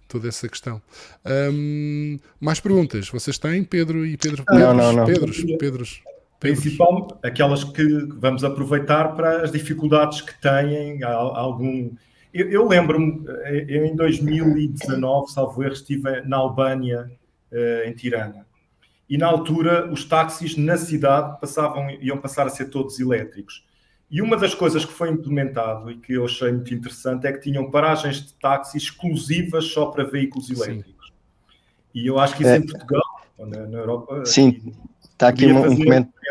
[0.08, 0.80] toda essa questão.
[1.24, 3.08] Um, mais perguntas?
[3.08, 4.44] Vocês têm, Pedro e Pedro?
[4.50, 5.06] Não, não, não.
[5.06, 6.02] Pedros, Pedros.
[6.42, 7.84] Principalmente aquelas que
[8.16, 11.92] vamos aproveitar para as dificuldades que têm, algum
[12.32, 17.10] eu, eu lembro-me, eh, em 2019, salvo erro, estive na Albânia,
[17.52, 18.46] uh, em Tirana.
[19.08, 23.66] E na altura, os táxis na cidade passavam, iam passar a ser todos elétricos.
[24.10, 27.40] E uma das coisas que foi implementado e que eu achei muito interessante é que
[27.40, 31.08] tinham paragens de táxi exclusivas só para veículos elétricos.
[31.08, 31.12] Sim.
[31.94, 32.56] E eu acho que isso é.
[32.56, 33.02] em Portugal,
[33.38, 34.24] na, na Europa.
[34.24, 36.21] Sim, está aqui um, um comentário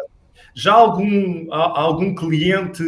[0.54, 2.84] já algum, algum cliente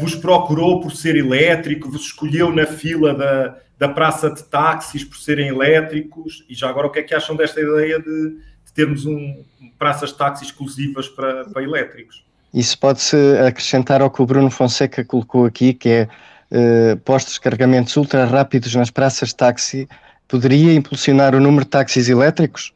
[0.00, 5.16] vos procurou por ser elétrico, vos escolheu na fila da, da praça de táxis por
[5.16, 6.44] serem elétricos?
[6.48, 9.44] E já agora, o que é que acham desta ideia de, de termos um,
[9.78, 12.24] praças de táxi exclusivas para, para elétricos?
[12.52, 16.08] Isso pode-se acrescentar ao que o Bruno Fonseca colocou aqui, que é
[16.50, 19.88] uh, postos de carregamentos ultra rápidos nas praças de táxi.
[20.28, 22.72] Poderia impulsionar o número de táxis elétricos?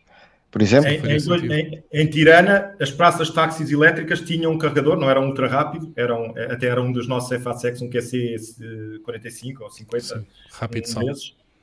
[0.50, 0.88] Por exemplo?
[0.88, 5.20] Em, em, em, em, Tirana, as praças de táxis elétricas tinham um carregador, não era
[5.20, 10.00] um ultra rápido, eram, até era um dos nossos FASEX, um QC45 ou 50.
[10.00, 11.12] Sim, rápido um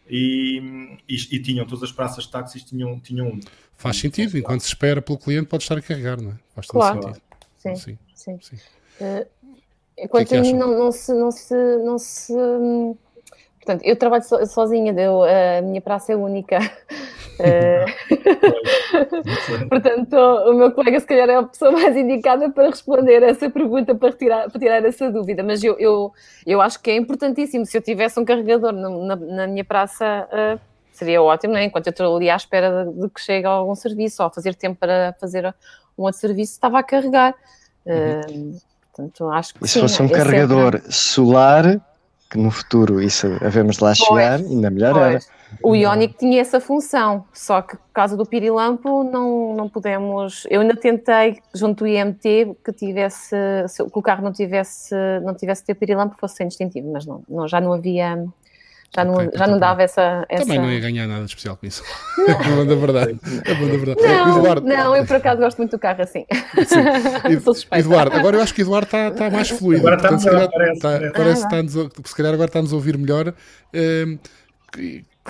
[0.08, 3.40] e, e, e, tinham, todas as praças de táxis tinham, tinham um.
[3.76, 6.36] Faz sentido, enquanto se espera pelo cliente pode estar a carregar, não é?
[6.54, 7.02] Faz todo claro.
[7.02, 7.22] sentido.
[7.58, 7.98] Sim, sim.
[8.14, 8.40] sim.
[8.40, 8.56] sim.
[9.02, 9.26] Uh,
[9.98, 12.34] enquanto que é que a mim não, não, se, não se, não se...
[13.56, 16.60] Portanto, eu trabalho so, sozinha, eu, a minha praça é única
[19.70, 23.94] Portanto, o meu colega, se calhar, é a pessoa mais indicada para responder essa pergunta,
[23.96, 25.44] para tirar, para tirar essa dúvida.
[25.44, 26.14] Mas eu, eu,
[26.46, 27.66] eu acho que é importantíssimo.
[27.66, 30.60] Se eu tivesse um carregador na, na minha praça, uh,
[30.92, 31.66] seria ótimo, não é?
[31.66, 34.78] enquanto eu estou ali à espera de, de que chegue algum serviço ou fazer tempo
[34.80, 35.54] para fazer
[35.98, 37.34] um outro serviço, estava a carregar.
[37.86, 38.22] Uhum.
[38.22, 38.60] Uh,
[38.92, 40.92] portanto, acho que e se fosse um carregador sempre...
[40.94, 41.82] solar,
[42.30, 45.06] que no futuro isso havemos de lá pois, chegar, ainda melhor pois.
[45.06, 45.36] era.
[45.62, 50.46] O Ionic tinha essa função, só que por causa do pirilampo não, não podemos.
[50.50, 53.36] Eu ainda tentei, junto do IMT, que tivesse,
[53.76, 57.48] que o carro não tivesse, não tivesse ter pirilampo, fosse sem distintivo, mas não, não
[57.48, 58.26] já não havia
[58.96, 61.58] já não, okay, já não dava essa, essa, Também não ia ganhar nada de especial
[61.58, 61.84] com isso.
[62.30, 63.20] é bom da verdade.
[63.44, 64.02] É da verdade.
[64.02, 64.68] Não, Eduardo...
[64.68, 66.26] não, eu por acaso gosto muito do carro assim.
[67.74, 69.86] Eduardo, agora eu acho que o Eduardo está, está mais fluido.
[69.86, 71.12] Agora está melhor, se calhar, parece, né?
[71.14, 73.34] parece ah, está se calhar agora está-nos a ouvir melhor.
[73.74, 74.18] Uh,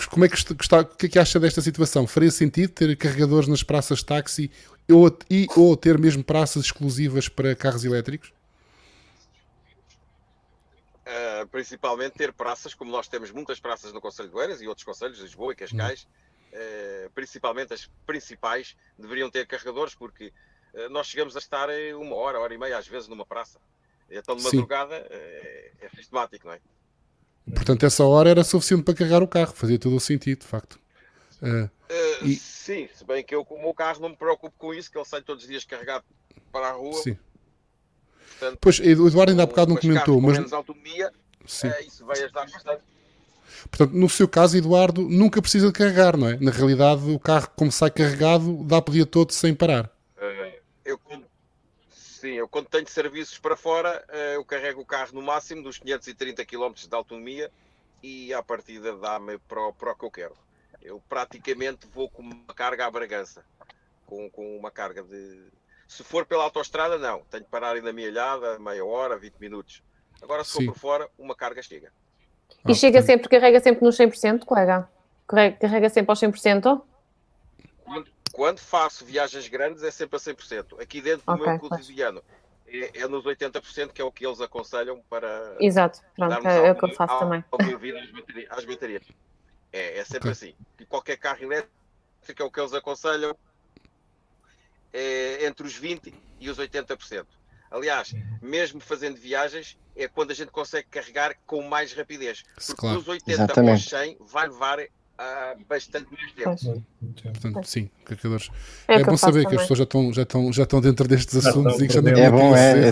[0.09, 2.05] como é que está, o que é que acha desta situação?
[2.05, 4.51] Faria sentido ter carregadores nas praças de táxi
[4.91, 8.33] ou, e, ou ter mesmo praças exclusivas para carros elétricos?
[11.05, 14.83] Uh, principalmente ter praças, como nós temos muitas praças no Conselho de Oeiras e outros
[14.83, 16.07] conselhos, Lisboa e Cascais,
[16.51, 20.33] uh, principalmente as principais, deveriam ter carregadores, porque
[20.73, 23.59] uh, nós chegamos a estar uma hora, hora e meia, às vezes, numa praça.
[24.09, 26.59] Então, de madrugada, é, é sistemático, não é?
[27.53, 30.79] Portanto, essa hora era suficiente para carregar o carro, fazia todo o sentido, de facto.
[32.23, 32.35] E...
[32.35, 34.97] Sim, se bem que eu, com o meu carro, não me preocupo com isso, que
[34.97, 36.03] ele sai todos os dias carregado
[36.51, 37.01] para a rua.
[37.01, 37.17] Sim
[38.39, 40.37] Portanto, pois, o Eduardo ainda há bocado não comentou, mas.
[40.37, 41.11] menos autonomia,
[41.45, 41.67] Sim.
[41.67, 42.81] É, isso vai ajudar bastante.
[43.69, 46.37] Portanto, no seu caso, Eduardo, nunca precisa de carregar, não é?
[46.37, 49.85] Na realidade, o carro, como sai carregado, dá para o dia todo sem parar.
[50.17, 50.53] Uh,
[50.83, 50.99] eu,
[52.25, 55.77] sim, eu quando tenho serviços para fora, uh, eu carrego o carro no máximo dos
[55.77, 57.51] 530 km de autonomia
[58.01, 60.35] e à partida dá-me para, para o que eu quero.
[60.81, 63.45] Eu praticamente vou com uma carga à Bragança,
[64.05, 65.43] com, com uma carga de
[65.87, 67.21] se for pela autoestrada, não.
[67.29, 69.83] Tenho que parar ainda milhada, meia hora, 20 minutos.
[70.21, 70.65] Agora, se Sim.
[70.65, 71.91] for por fora, uma carga chega.
[72.67, 74.89] E ah, chega sempre, carrega sempre nos 100%, colega?
[75.27, 76.81] Carrega, carrega sempre aos 100%?
[77.83, 80.81] Quando, quando faço viagens grandes, é sempre a 100%.
[80.81, 82.21] Aqui dentro do okay, meu cotidiano
[82.67, 85.55] é, é, nos 80%, que é o que eles aconselham para.
[85.57, 87.45] Exato, pronto, é, é o que eu faço ao, também.
[87.49, 89.03] Ao às, baterias, às baterias.
[89.71, 90.31] É, é sempre okay.
[90.31, 90.55] assim.
[90.77, 91.71] E qualquer carro elétrico
[92.41, 93.37] é o que eles aconselham
[94.91, 97.25] é entre os 20% e os 80%.
[97.71, 102.43] Aliás, mesmo fazendo viagens, é quando a gente consegue carregar com mais rapidez.
[102.53, 102.97] Porque claro.
[102.97, 103.95] dos 80 Exatamente.
[103.95, 104.79] aos 100 vai levar
[105.19, 106.83] uh, bastante mais tempo.
[107.23, 108.49] Portanto, sim, carregadores.
[108.87, 109.49] É, é bom saber também.
[109.49, 111.93] que as pessoas já estão, já estão, já estão dentro destes já assuntos e que
[111.93, 112.91] já nem É bom, é,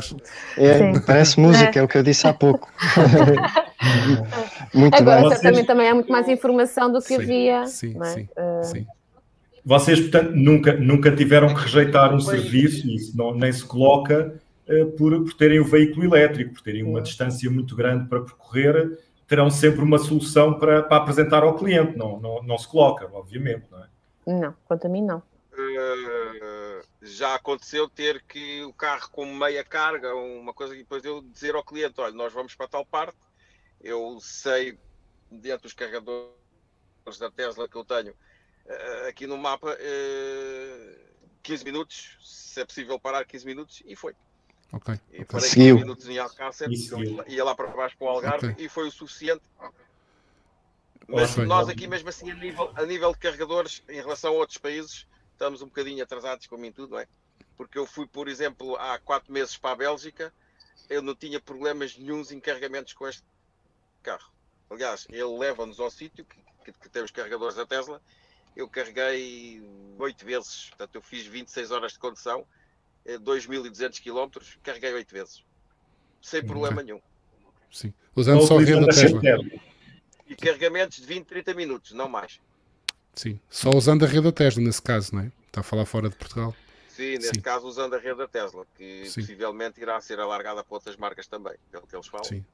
[0.57, 1.81] é, é parece música, é.
[1.81, 1.83] é.
[1.83, 2.71] o que eu disse há pouco.
[4.73, 5.29] muito Agora, bem.
[5.31, 7.67] certamente também há muito mais informação do que sim, havia.
[7.67, 8.05] Sim, é?
[8.05, 8.88] sim, uh, sim.
[9.65, 14.33] Vocês, portanto, nunca, nunca tiveram que rejeitar um serviço, isso não, nem se coloca
[14.67, 18.97] uh, por, por terem o veículo elétrico, por terem uma distância muito grande para percorrer,
[19.33, 23.65] terão sempre uma solução para, para apresentar ao cliente, não, não, não se coloca, obviamente,
[23.71, 23.89] não é?
[24.27, 25.23] Não, quanto a mim não.
[25.53, 31.23] Uh, já aconteceu ter que o carro com meia carga, uma coisa, e depois eu
[31.23, 33.17] dizer ao cliente: olha, nós vamos para tal parte,
[33.81, 34.77] eu sei,
[35.31, 36.29] dentro dos carregadores
[37.19, 40.95] da Tesla que eu tenho, uh, aqui no mapa uh, eh,
[41.41, 44.13] 15 minutos, se é possível parar 15 minutos, e foi.
[44.73, 44.99] Ok.
[45.12, 46.67] E parei 15 minutos em Alcácer,
[47.27, 48.65] ia lá para baixo para o Algarve okay.
[48.65, 49.43] e foi o suficiente.
[51.07, 54.57] Mas nós aqui mesmo assim a nível, a nível de carregadores em relação a outros
[54.57, 57.07] países estamos um bocadinho atrasados como em tudo, não é?
[57.55, 60.33] Porque eu fui, por exemplo, há 4 meses para a Bélgica,
[60.89, 63.23] eu não tinha problemas nenhums em carregamentos com este
[64.01, 64.31] carro.
[64.69, 68.01] Aliás, ele leva-nos ao sítio que, que, que temos carregadores da Tesla
[68.55, 69.62] eu carreguei
[69.97, 72.45] oito vezes, portanto eu fiz 26 horas de condução,
[73.05, 75.43] 2.200 km, carreguei oito vezes,
[76.21, 77.01] sem problema nenhum.
[77.71, 79.21] Sim, usando só a rede da Tesla.
[80.27, 82.39] E carregamentos de 20, 30 minutos, não mais.
[83.13, 85.31] Sim, só usando a rede da Tesla nesse caso, não é?
[85.47, 86.55] Está a falar fora de Portugal.
[86.89, 87.41] Sim, nesse Sim.
[87.41, 89.21] caso usando a rede da Tesla, que Sim.
[89.21, 92.25] possivelmente irá ser alargada para outras marcas também, pelo que eles falam.
[92.25, 92.45] Sim.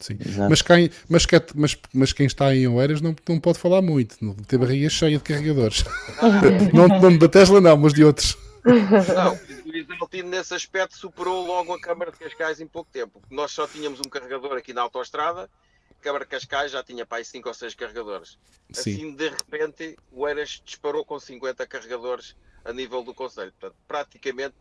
[0.00, 0.16] Sim.
[0.48, 4.16] Mas quem, mas, quem, mas, mas quem está em Oeiras não, não pode falar muito,
[4.22, 5.84] não tem barriga cheia de carregadores.
[6.72, 8.36] não, não da Tesla, não, mas de outros.
[8.64, 9.38] Não,
[9.70, 13.22] o Isaltino nesse aspecto superou logo a Câmara de Cascais em pouco tempo.
[13.30, 15.50] Nós só tínhamos um carregador aqui na autoestrada,
[15.90, 18.38] a Câmara de Cascais já tinha para aí 5 ou 6 carregadores.
[18.72, 18.94] Sim.
[18.94, 23.52] Assim, de repente, o Oeiras disparou com 50 carregadores a nível do Conselho.
[23.58, 24.54] Portanto, praticamente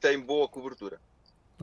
[0.00, 1.00] tem boa cobertura.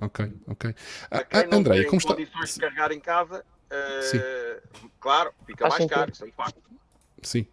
[0.02, 0.76] Ok, ok.
[1.10, 2.68] Para quem não André, tem como condições está...
[2.68, 6.62] de carregar em casa, uh, claro, fica Faz mais caro, isso é um facto.
[7.22, 7.48] Sim.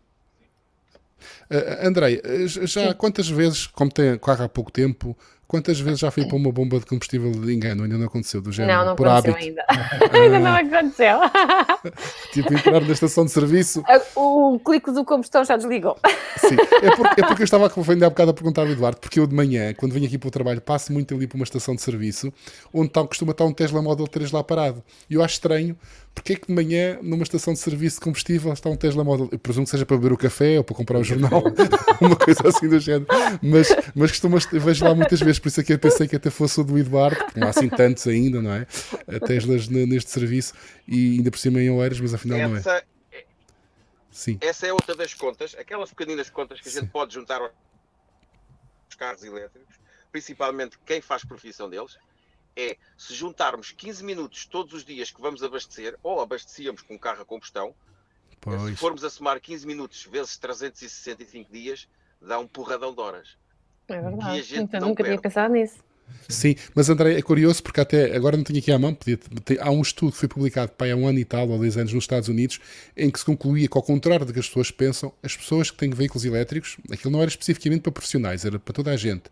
[1.51, 2.95] Uh, Andrei, já Sim.
[2.95, 5.17] quantas vezes, como tem carro há pouco tempo,
[5.51, 7.83] Quantas vezes já fui para uma bomba de combustível de engano?
[7.83, 8.79] Ainda não aconteceu, do género?
[8.79, 9.49] Não, não por aconteceu hábito.
[9.49, 9.65] ainda.
[10.17, 11.19] Ainda não aconteceu.
[12.33, 13.83] tipo, entrar na estação de serviço.
[14.15, 15.97] O clique do combustão já desligou.
[16.37, 19.19] Sim, é porque, é porque eu estava ainda há bocado a perguntar ao Eduardo, porque
[19.19, 21.75] eu de manhã, quando venho aqui para o trabalho, passo muito ali para uma estação
[21.75, 22.33] de serviço,
[22.73, 24.83] onde está, costuma estar um Tesla Model 3 lá parado.
[25.09, 25.77] E eu acho estranho
[26.15, 29.29] porque é que de manhã, numa estação de serviço de combustível, está um Tesla Model?
[29.33, 31.43] Eu presumo que seja para beber o café ou para comprar o jornal,
[32.01, 33.07] uma coisa assim do género.
[33.43, 36.31] Mas, mas costumo, vejo lá muitas vezes, por isso é que eu pensei que até
[36.31, 38.67] fosse o do Eduardo, porque não há assim tantos ainda, não é?
[39.27, 40.55] Teslas neste serviço
[40.87, 42.85] e ainda por cima em Oeiras, mas afinal não é.
[44.11, 44.39] Sim.
[44.41, 46.89] Essa é outra das contas, aquelas pequeninas contas que a gente Sim.
[46.89, 47.53] pode juntar aos
[48.99, 49.77] carros elétricos,
[50.11, 51.97] principalmente quem faz profissão deles,
[52.57, 56.99] é se juntarmos 15 minutos todos os dias que vamos abastecer, ou abastecíamos com um
[56.99, 57.75] carro a combustão,
[58.41, 58.61] pois.
[58.63, 61.89] se formos a somar 15 minutos vezes 365 dias,
[62.21, 63.39] dá um porradão de horas.
[63.91, 64.57] É verdade.
[64.57, 65.79] Então nunca tinha pensado nisso.
[66.29, 69.19] Sim, mas André, é curioso porque até agora não tenho aqui à mão, podia,
[69.61, 72.05] há um estudo que foi publicado há um ano e tal, ou dois anos nos
[72.05, 72.61] Estados Unidos,
[72.97, 75.77] em que se concluía que, ao contrário do que as pessoas pensam, as pessoas que
[75.77, 79.25] têm veículos elétricos, aquilo não era especificamente para profissionais, era para toda a gente,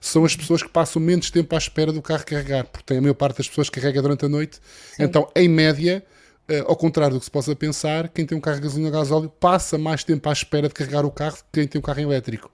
[0.00, 3.00] são as pessoas que passam menos tempo à espera do carro carregar, porque tem a
[3.00, 4.58] maior parte das pessoas que carrega durante a noite.
[4.96, 5.04] Sim.
[5.04, 6.04] Então, em média,
[6.50, 8.92] Uh, ao contrário do que se possa pensar, quem tem um carro de gasolina ou
[8.92, 12.00] gasóleo passa mais tempo à espera de carregar o carro que quem tem um carro
[12.00, 12.50] elétrico.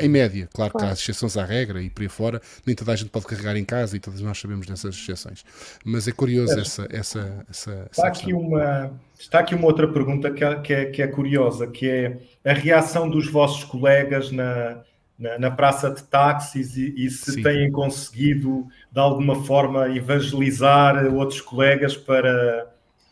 [0.00, 2.92] Em média, claro, claro, que há exceções à regra e por aí fora, nem toda
[2.92, 5.44] a gente pode carregar em casa e todos nós sabemos dessas exceções.
[5.84, 6.60] Mas é curioso é.
[6.60, 10.84] essa, essa, essa, está, aqui uma, está aqui uma outra pergunta que é, que, é,
[10.86, 14.82] que é curiosa, que é a reação dos vossos colegas na,
[15.16, 17.42] na, na praça de táxis e, e se Sim.
[17.42, 22.68] têm conseguido, de alguma forma, evangelizar outros colegas para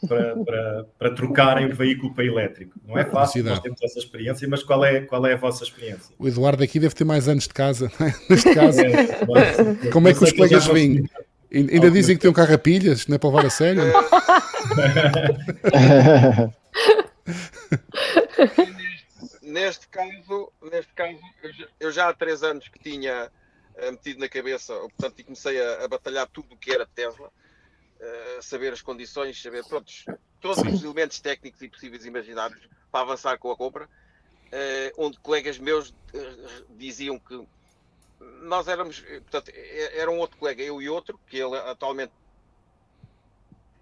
[0.06, 2.78] para, para, para trocarem o veículo para elétrico.
[2.86, 6.14] Não é fácil, nós temos essa experiência, mas qual é, qual é a vossa experiência?
[6.18, 8.14] O Eduardo aqui deve ter mais anos de casa, é?
[8.30, 8.80] neste caso.
[8.80, 9.56] É, mas,
[9.92, 11.08] Como é que os colegas vêm?
[11.50, 13.82] Ainda dizem que tem um carro a pilhas, não é para levar a sério?
[19.42, 21.18] neste caso, neste caso
[21.80, 23.30] eu já há três anos que tinha
[23.76, 27.30] eh, metido na cabeça, portanto, e comecei a, a batalhar tudo o que era Tesla
[28.00, 30.04] uh, saber as condições, saber todos
[30.72, 35.90] os elementos técnicos e possíveis imaginários para avançar com a compra, uh, onde colegas meus
[35.90, 35.94] uh,
[36.70, 37.46] diziam que
[38.42, 42.12] nós éramos, portanto, era um outro colega, eu e outro, que ele atualmente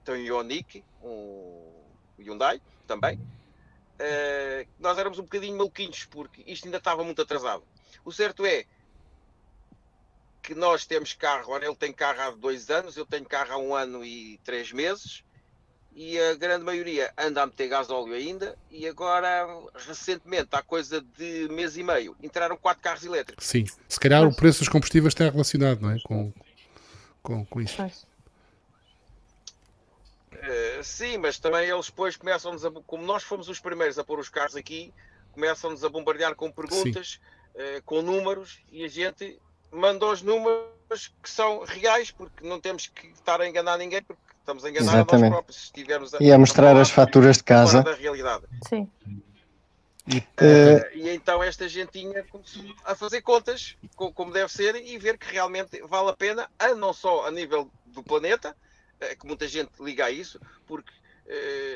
[0.04, 1.72] tem um Ioniq, um
[2.18, 3.16] Hyundai também.
[3.18, 7.64] Uh, nós éramos um bocadinho maluquinhos porque isto ainda estava muito atrasado.
[8.04, 8.64] O certo é
[10.46, 13.58] que nós temos carro, ora, ele tem carro há dois anos, eu tenho carro há
[13.58, 15.24] um ano e três meses,
[15.92, 21.48] e a grande maioria anda a meter gasóleo ainda, e agora, recentemente, há coisa de
[21.48, 23.44] mês e meio, entraram quatro carros elétricos.
[23.44, 25.98] Sim, se calhar o preço dos combustíveis está relacionado, não é?
[26.04, 26.32] Com,
[27.24, 27.82] com, com isso.
[27.82, 27.90] Uh,
[30.84, 34.28] sim, mas também eles depois começam-nos a, como nós fomos os primeiros a pôr os
[34.28, 34.94] carros aqui,
[35.32, 37.18] começam-nos a bombardear com perguntas,
[37.56, 42.86] uh, com números, e a gente manda os números que são reais, porque não temos
[42.86, 45.14] que estar a enganar ninguém, porque estamos a enganar Exatamente.
[45.14, 45.56] a nós próprios.
[45.56, 47.82] Se estivermos a, e a mostrar a as faturas de casa.
[47.82, 48.44] Da realidade.
[48.68, 48.88] Sim.
[50.08, 55.18] E, uh, e, então esta gentinha começou a fazer contas, como deve ser, e ver
[55.18, 58.56] que realmente vale a pena, a não só a nível do planeta,
[59.00, 60.92] uh, que muita gente liga a isso, porque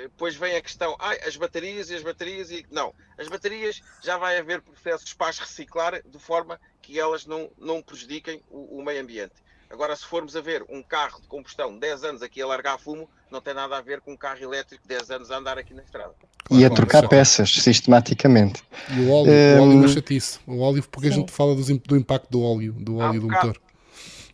[0.03, 4.17] depois vem a questão, ah, as baterias e as baterias, e não, as baterias já
[4.17, 8.85] vai haver processos para as reciclar de forma que elas não, não prejudiquem o, o,
[8.85, 9.35] meio ambiente.
[9.69, 13.09] Agora, se formos a ver um carro de combustão 10 anos aqui a largar fumo,
[13.31, 15.83] não tem nada a ver com um carro elétrico 10 anos a andar aqui na
[15.83, 16.15] estrada.
[16.51, 18.65] E a trocar peças, sistematicamente.
[18.89, 19.59] E o óleo, um...
[19.59, 20.41] o óleo é chatice.
[20.45, 21.15] O óleo, porque Sim.
[21.15, 23.63] a gente fala do impacto do óleo, do óleo um do bocado, motor.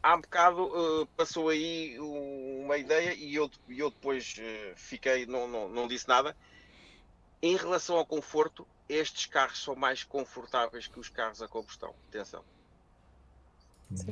[0.06, 5.48] Há um bocado uh, passou aí uma ideia e eu, eu depois uh, fiquei, não,
[5.48, 6.36] não, não disse nada.
[7.42, 11.92] Em relação ao conforto, estes carros são mais confortáveis que os carros a combustão.
[12.08, 12.44] Atenção.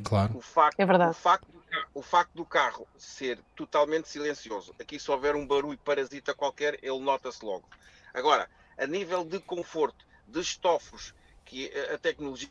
[0.03, 0.37] Claro.
[0.37, 1.13] O facto, é verdade.
[1.13, 1.63] O facto, do,
[1.95, 6.99] o facto do carro ser totalmente silencioso, aqui se houver um barulho parasita qualquer, ele
[6.99, 7.69] nota-se logo.
[8.13, 12.51] Agora, a nível de conforto, de estofos, que a tecnologia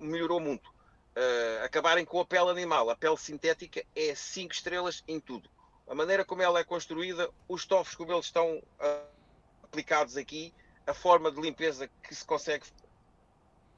[0.00, 0.73] melhorou muito,
[1.16, 5.48] uh, acabarem com a pele animal, a pele sintética é 5 estrelas em tudo.
[5.86, 9.06] A maneira como ela é construída, os estofos como eles estão uh,
[9.62, 10.52] aplicados aqui,
[10.86, 12.64] a forma de limpeza que se consegue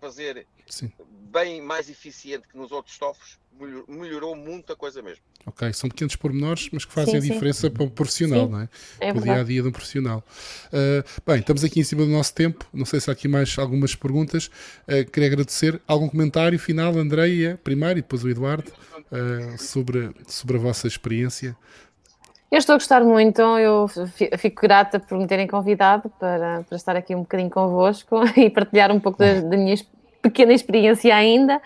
[0.00, 0.92] fazer Sim.
[0.98, 3.38] bem mais eficiente que nos outros estofos,
[3.88, 5.24] melhorou muito a coisa mesmo.
[5.46, 7.70] Ok, são pequenos pormenores, mas que fazem sim, a diferença sim.
[7.70, 8.68] para o profissional, sim, não é?
[8.98, 10.24] é para o dia a dia de um profissional.
[10.72, 12.66] Uh, bem, estamos aqui em cima do nosso tempo.
[12.74, 14.50] Não sei se há aqui mais algumas perguntas.
[14.88, 15.80] Uh, queria agradecer.
[15.86, 18.72] Algum comentário final, Andreia, primeiro, e depois o Eduardo,
[19.12, 21.56] uh, sobre, sobre a vossa experiência?
[22.50, 23.86] Eu estou a gostar muito, eu
[24.38, 28.90] fico grata por me terem convidado para, para estar aqui um bocadinho convosco e partilhar
[28.90, 29.76] um pouco da, da minha
[30.22, 31.60] pequena experiência ainda.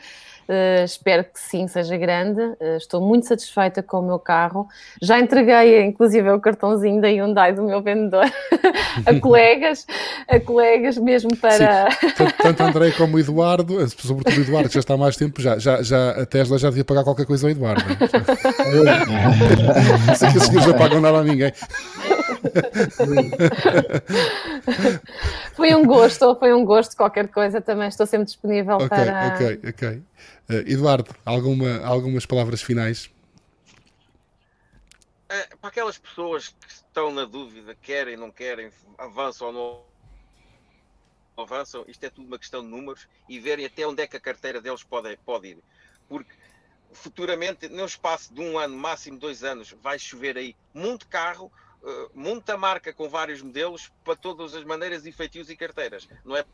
[0.51, 2.41] Uh, espero que sim, seja grande.
[2.41, 4.67] Uh, estou muito satisfeita com o meu carro.
[5.01, 8.25] Já entreguei, inclusive, o cartãozinho da Hyundai do meu vendedor
[9.07, 9.87] a colegas,
[10.27, 11.89] a colegas mesmo para.
[12.17, 15.41] Tanto, tanto André como o Eduardo, eh, sobretudo o Eduardo, já está há mais tempo,
[15.41, 17.85] já, já, já, a Tesla já devia pagar qualquer coisa ao Eduardo.
[20.05, 21.53] Não sei que os senhores não pagam nada a ninguém.
[25.55, 29.35] foi um gosto, foi um gosto, qualquer coisa também estou sempre disponível okay, para.
[29.35, 29.89] Ok, ok.
[29.89, 30.03] Uh,
[30.67, 33.11] Eduardo, alguma, algumas palavras finais?
[35.27, 39.91] Uh, para aquelas pessoas que estão na dúvida, querem, não querem, avançam ou não
[41.43, 44.21] avançam, isto é tudo uma questão de números e verem até onde é que a
[44.21, 45.59] carteira deles pode, pode ir.
[46.09, 46.35] Porque
[46.93, 51.51] futuramente, no espaço de um ano, máximo dois anos, vai chover aí muito carro,
[51.83, 56.09] uh, muita marca com vários modelos para todas as maneiras e feitios e carteiras.
[56.25, 56.45] Não é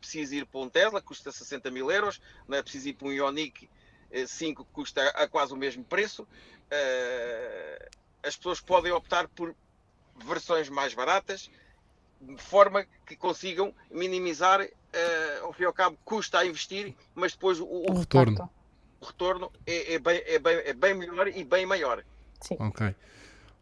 [0.00, 3.08] preciso ir para um Tesla, que custa 60 mil euros, não é preciso ir para
[3.08, 3.68] um Ioniq
[4.26, 6.22] 5, que custa a quase o mesmo preço.
[6.22, 7.88] Uh,
[8.22, 9.54] as pessoas podem optar por
[10.24, 11.50] versões mais baratas,
[12.20, 17.32] de forma que consigam minimizar, uh, ao fim e ao cabo, custa a investir, mas
[17.32, 18.50] depois o, o, o retorno,
[19.00, 22.04] o retorno é, é, bem, é, bem, é bem melhor e bem maior.
[22.40, 22.56] Sim.
[22.58, 22.94] Ok.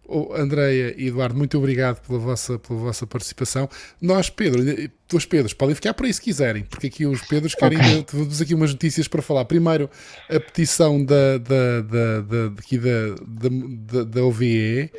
[0.07, 3.69] Oh, Andreia e Eduardo, muito obrigado pela vossa, pela vossa participação.
[4.01, 4.63] Nós, Pedro,
[5.09, 7.79] dois Pedros, podem ficar por aí se quiserem, porque aqui os Pedros querem.
[7.79, 8.03] Okay.
[8.03, 9.47] Temos aqui umas notícias para falar.
[9.47, 9.89] Primeiro,
[10.29, 14.91] a petição da, da, da, da, daqui da, da, da OVE,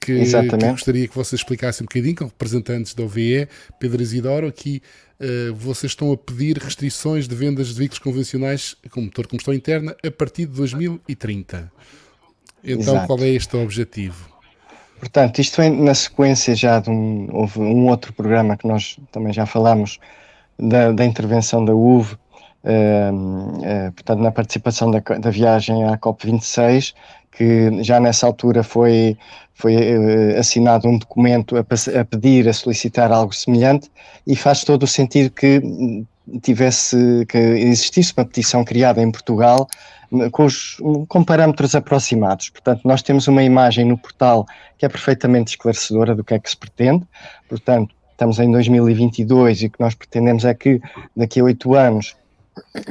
[0.00, 3.48] que, que, gostaria que vocês explicassem um bocadinho, com representantes da OVE,
[3.80, 4.80] Pedro Isidoro, aqui.
[5.20, 9.52] Uh, vocês estão a pedir restrições de vendas de veículos convencionais com motor de combustão
[9.52, 11.70] interna a partir de 2030.
[12.64, 13.06] Então, Exato.
[13.06, 14.28] qual é este objetivo?
[14.98, 19.32] Portanto, isto vem na sequência já de um, houve um outro programa que nós também
[19.32, 19.98] já falámos
[20.58, 22.16] da, da intervenção da UV,
[23.94, 26.94] portanto, na participação da, da viagem à COP26,
[27.32, 29.16] que já nessa altura foi,
[29.54, 33.90] foi uh, assinado um documento a, a, pedir, a solicitar algo semelhante,
[34.26, 35.62] e faz todo o sentido que
[36.42, 39.66] tivesse, que existisse uma petição criada em Portugal
[40.32, 40.76] com, os,
[41.08, 42.50] com parâmetros aproximados.
[42.50, 44.46] Portanto, nós temos uma imagem no portal
[44.76, 47.04] que é perfeitamente esclarecedora do que é que se pretende.
[47.48, 50.80] Portanto, estamos em 2022 e o que nós pretendemos é que
[51.16, 52.16] daqui a oito anos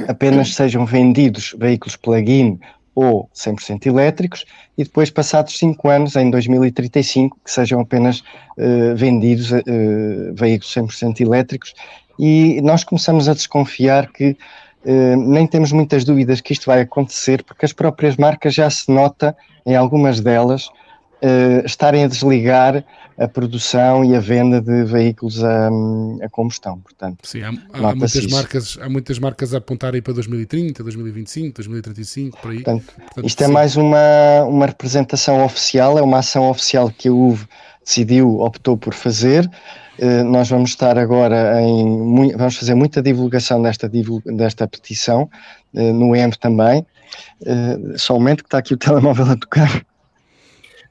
[0.08, 2.58] apenas sejam vendidos veículos plug-in
[2.94, 4.44] ou 100% elétricos
[4.76, 8.20] e depois, passados cinco anos, em 2035, que sejam apenas
[8.56, 9.62] uh, vendidos uh,
[10.34, 11.74] veículos 100% elétricos.
[12.18, 14.36] E nós começamos a desconfiar que
[14.82, 18.90] Uh, nem temos muitas dúvidas que isto vai acontecer, porque as próprias marcas já se
[18.90, 20.70] nota, em algumas delas,
[21.22, 22.84] uh, estarem a desligar
[23.18, 25.68] a produção e a venda de veículos a,
[26.22, 26.78] a combustão.
[26.80, 32.40] Portanto, Sim, há, há muitas marcas, há muitas marcas a apontarem para 2030, 2025, 2035,
[32.40, 32.56] por aí.
[32.56, 33.52] Portanto, Portanto isto é sim.
[33.52, 37.46] mais uma, uma representação oficial, é uma ação oficial que a UV
[37.84, 39.50] decidiu, optou por fazer.
[39.98, 42.34] Eh, nós vamos estar agora em.
[42.34, 43.90] Vamos fazer muita divulgação desta,
[44.24, 45.28] desta petição,
[45.74, 46.86] eh, no EMP também.
[47.44, 49.84] Eh, só um momento que está aqui o telemóvel a tocar.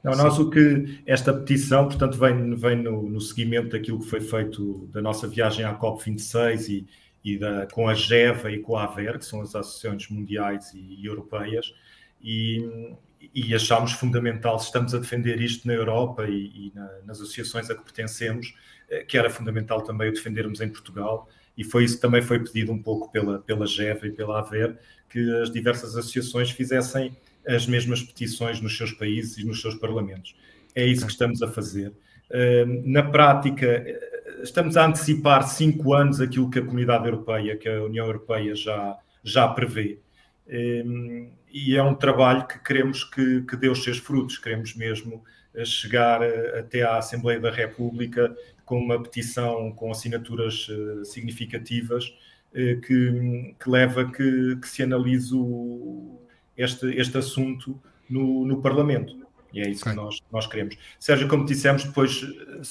[0.03, 4.21] Não, nós o que esta petição, portanto, vem, vem no, no seguimento daquilo que foi
[4.21, 6.87] feito da nossa viagem à COP26 e,
[7.23, 11.01] e da, com a GEVA e com a AVER, que são as associações mundiais e,
[11.01, 11.73] e europeias,
[12.21, 12.95] e,
[13.35, 17.69] e achámos fundamental, se estamos a defender isto na Europa e, e na, nas associações
[17.69, 18.53] a que pertencemos,
[18.89, 22.39] eh, que era fundamental também o defendermos em Portugal, e foi isso que também foi
[22.39, 24.77] pedido um pouco pela, pela GEV e pela AVER,
[25.09, 27.17] que as diversas associações fizessem
[27.55, 30.35] as mesmas petições nos seus países e nos seus parlamentos.
[30.75, 31.91] É isso que estamos a fazer.
[32.31, 37.67] Ehm, na prática, eh, estamos a antecipar cinco anos aquilo que a comunidade europeia, que
[37.67, 39.99] a União Europeia já, já prevê.
[40.47, 45.23] Ehm, e é um trabalho que queremos que, que dê os seus frutos, queremos mesmo
[45.55, 46.21] eh, chegar
[46.57, 52.13] até à Assembleia da República com uma petição com assinaturas uh, significativas
[52.53, 56.18] que, que, leva que, que se analise o,
[56.59, 57.79] este, este assunto
[58.09, 59.15] no, no Parlamento.
[59.51, 59.93] E é isso okay.
[59.93, 60.75] que nós, nós queremos.
[60.99, 62.21] Sérgio, como dissemos, depois.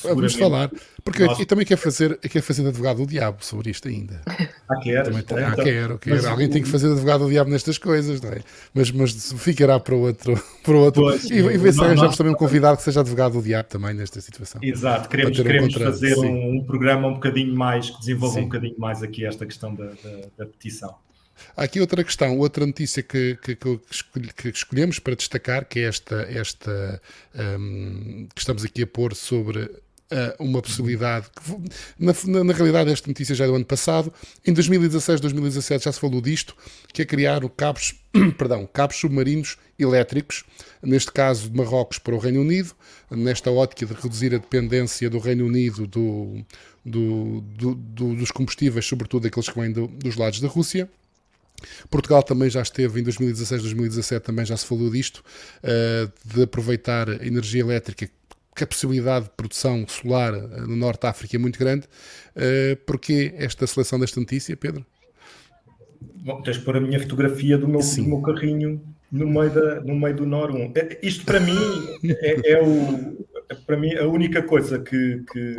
[0.04, 0.70] Vamos falar,
[1.02, 1.38] porque nós...
[1.38, 4.22] eu também quero fazer, quero fazer de advogado do diabo sobre isto ainda.
[4.26, 5.08] Ah, queres?
[5.08, 6.16] Também, então, ah, quero, quero.
[6.16, 8.42] Mas, Alguém tem que fazer de advogado do diabo nestas coisas, não é?
[8.72, 10.40] Mas, mas ficará para outro.
[10.62, 11.02] Para outro.
[11.02, 13.94] Pois, e, e ver se arranjamos também um convidado que seja advogado do diabo também
[13.94, 14.60] nesta situação.
[14.62, 18.40] Exato, queremos, queremos um fazer um, um, programa um bocadinho mais, que desenvolva sim.
[18.42, 20.94] um bocadinho mais aqui esta questão da, da, da petição.
[21.56, 26.22] Há aqui outra questão, outra notícia que, que, que escolhemos para destacar, que é esta,
[26.30, 27.00] esta
[27.34, 29.70] um, que estamos aqui a pôr sobre
[30.12, 31.26] uh, uma possibilidade.
[31.98, 34.12] Na, na, na, realidade, esta notícia já é do ano passado.
[34.46, 36.56] Em 2016, 2017 já se falou disto,
[36.92, 37.94] que é criar cabos,
[38.36, 40.44] perdão, cabos submarinos elétricos,
[40.82, 42.72] neste caso de Marrocos para o Reino Unido,
[43.10, 46.44] nesta ótica de reduzir a dependência do Reino Unido do,
[46.84, 50.88] do, do, do dos combustíveis, sobretudo aqueles que vêm dos lados da Rússia.
[51.90, 55.22] Portugal também já esteve em 2016, 2017, também já se falou disto,
[55.62, 58.08] uh, de aproveitar a energia elétrica,
[58.54, 61.86] que a possibilidade de produção solar eh, no Norte da África é muito grande.
[62.34, 64.84] Uh, porquê esta seleção desta notícia, Pedro?
[66.00, 69.80] Bom, tens de pôr a minha fotografia do meu, do meu carrinho no meio, da,
[69.80, 70.72] no meio do NOR 1.
[71.02, 71.56] Isto para mim
[72.04, 73.26] é, é o,
[73.66, 75.56] para mim a única coisa que, que,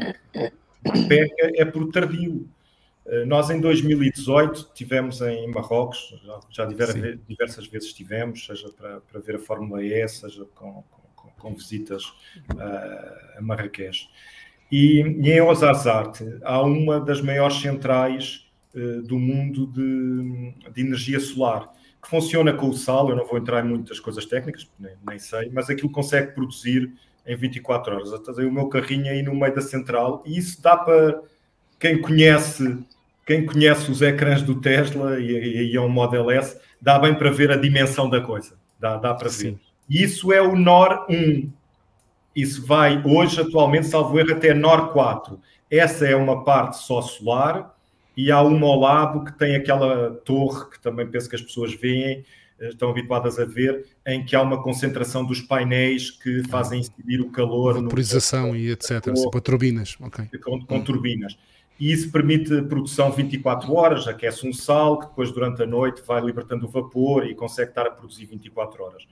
[1.07, 2.58] peca é por tardio eh,
[3.25, 9.37] nós, em 2018, tivemos em Marrocos, já, já diversas vezes estivemos, seja para, para, ver
[9.37, 10.83] a Fórmula E, seja com,
[11.15, 12.03] com, com visitas
[12.53, 14.07] uh, a Marrakech.
[14.71, 21.19] E, e em Osasarte há uma das maiores centrais uh, do mundo de, de, energia
[21.19, 23.09] solar, que funciona com o sal.
[23.09, 26.93] Eu não vou entrar em muitas coisas técnicas, nem, nem sei, mas aquilo consegue produzir
[27.25, 28.13] em 24 horas.
[28.13, 31.21] Até o meu carrinho aí no meio da central, e isso dá para
[31.79, 32.77] quem conhece
[33.29, 37.29] quem conhece os ecrãs do Tesla e, e é um Model S, dá bem para
[37.29, 38.55] ver a dimensão da coisa.
[38.79, 39.51] Dá, dá para Sim.
[39.51, 39.59] ver.
[39.87, 41.47] E isso é o NOR 1.
[42.35, 45.39] Isso vai hoje, atualmente, salvo erro, até NOR 4.
[45.69, 47.75] Essa é uma parte só solar
[48.17, 51.71] e há uma ao lado que tem aquela torre que também penso que as pessoas
[51.75, 52.25] veem,
[52.59, 57.21] eh, estão habituadas a ver, em que há uma concentração dos painéis que fazem incidir
[57.21, 57.79] o calor.
[57.79, 58.55] Vaporização no...
[58.55, 59.03] e etc.
[59.31, 59.97] Com turbinas.
[60.01, 60.25] Okay.
[60.39, 61.37] Com, com turbinas
[61.79, 66.21] e isso permite produção 24 horas, aquece um sal que depois durante a noite vai
[66.21, 69.07] libertando o vapor e consegue estar a produzir 24 horas.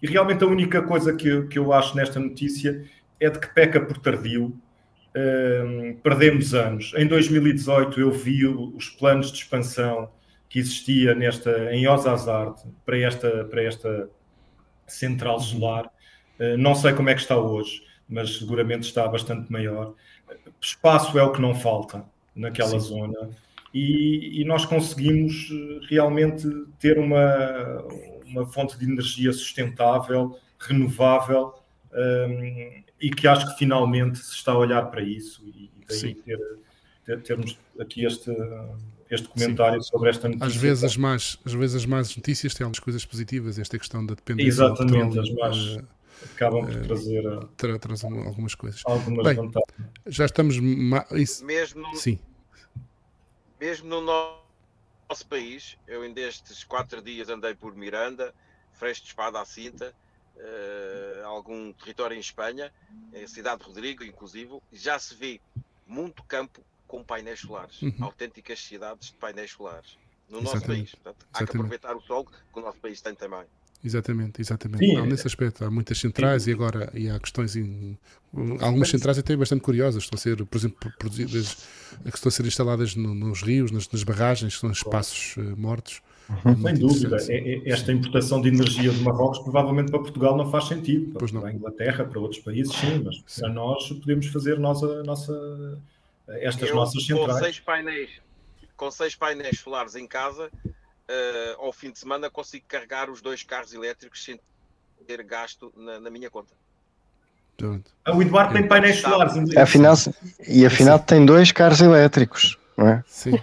[0.00, 2.84] E realmente a única coisa que que eu acho nesta notícia
[3.18, 4.54] é de que peca por tardio,
[5.16, 6.92] um, perdemos anos.
[6.96, 10.10] Em 2018 eu vi os planos de expansão
[10.48, 14.08] que existia nesta, em Osasarte para esta, para esta
[14.86, 15.86] central solar.
[16.38, 19.94] Uh, não sei como é que está hoje, mas seguramente está bastante maior
[20.60, 22.04] espaço é o que não falta
[22.34, 22.80] naquela Sim.
[22.80, 23.30] zona
[23.72, 26.48] e, e, nós conseguimos eh, realmente
[26.78, 27.84] ter uma,
[28.24, 31.54] uma fonte de energia sustentável, renovável
[31.92, 36.14] um, ehm, e que acho que finalmente se está a olhar para isso e daí
[36.14, 36.38] ter,
[37.04, 38.30] ter, termos aqui este,
[39.10, 39.90] este comentário Sim.
[39.90, 40.46] sobre esta notícia.
[40.46, 44.04] Às vezes, as más, às vezes as más notícias têm algumas coisas positivas, esta questão
[44.06, 45.78] da dependência Exatamente, petróleo, as más.
[46.24, 48.82] Acabam por eh, trazer uh, tra traz algumas coisas.
[48.84, 49.92] Algumas Bem, vantagens.
[50.06, 50.56] Já estamos.
[51.12, 51.44] Isso...
[51.44, 52.18] Mesmo, no, Sim.
[53.60, 58.34] mesmo no nosso país, eu em destes quatro dias andei por Miranda,
[58.72, 59.94] Freixo de Espada à Cinta,
[60.36, 62.72] uh, algum território em Espanha,
[63.12, 65.40] em Cidade de Rodrigo, inclusive, já se vê
[65.86, 67.94] muito campo com painéis solares, uhum.
[68.00, 69.98] autênticas cidades de painéis solares
[70.28, 70.44] no Exatamente.
[70.44, 70.94] nosso país.
[70.94, 71.50] Portanto, há Exatamente.
[71.50, 73.44] que aproveitar o sol que o nosso país tem também.
[73.86, 74.84] Exatamente, exatamente.
[74.84, 76.50] Sim, não, nesse aspecto há muitas centrais sim.
[76.50, 77.96] e agora e há questões em,
[78.60, 81.68] algumas centrais até bastante curiosas, estão a ser, por exemplo, produzidas
[82.02, 85.56] que estão a ser instaladas no, nos rios, nas, nas, barragens, que são espaços uh,
[85.56, 86.02] mortos.
[86.28, 86.60] Uhum.
[86.60, 90.64] Sem dúvida, é, é, esta importação de energia de Marrocos provavelmente para Portugal não faz
[90.64, 91.12] sentido.
[91.12, 93.40] Para, para a Inglaterra, para outros países, sim, mas sim.
[93.42, 95.80] para nós podemos fazer nossa, nossa,
[96.26, 97.38] estas Eu, nossas centrais.
[97.38, 98.10] Com seis painéis,
[98.76, 100.50] com seis painéis solares em casa,
[101.08, 104.40] uh, ao fim de semana consigo carregar os dois carros elétricos sem
[105.06, 106.52] ter gasto na, na minha conta.
[108.04, 109.32] Ah, o Eduardo tem painéis solares.
[109.56, 109.94] Afinal,
[110.46, 113.02] e afinal tem dois carros elétricos, não é?
[113.06, 113.30] Sim.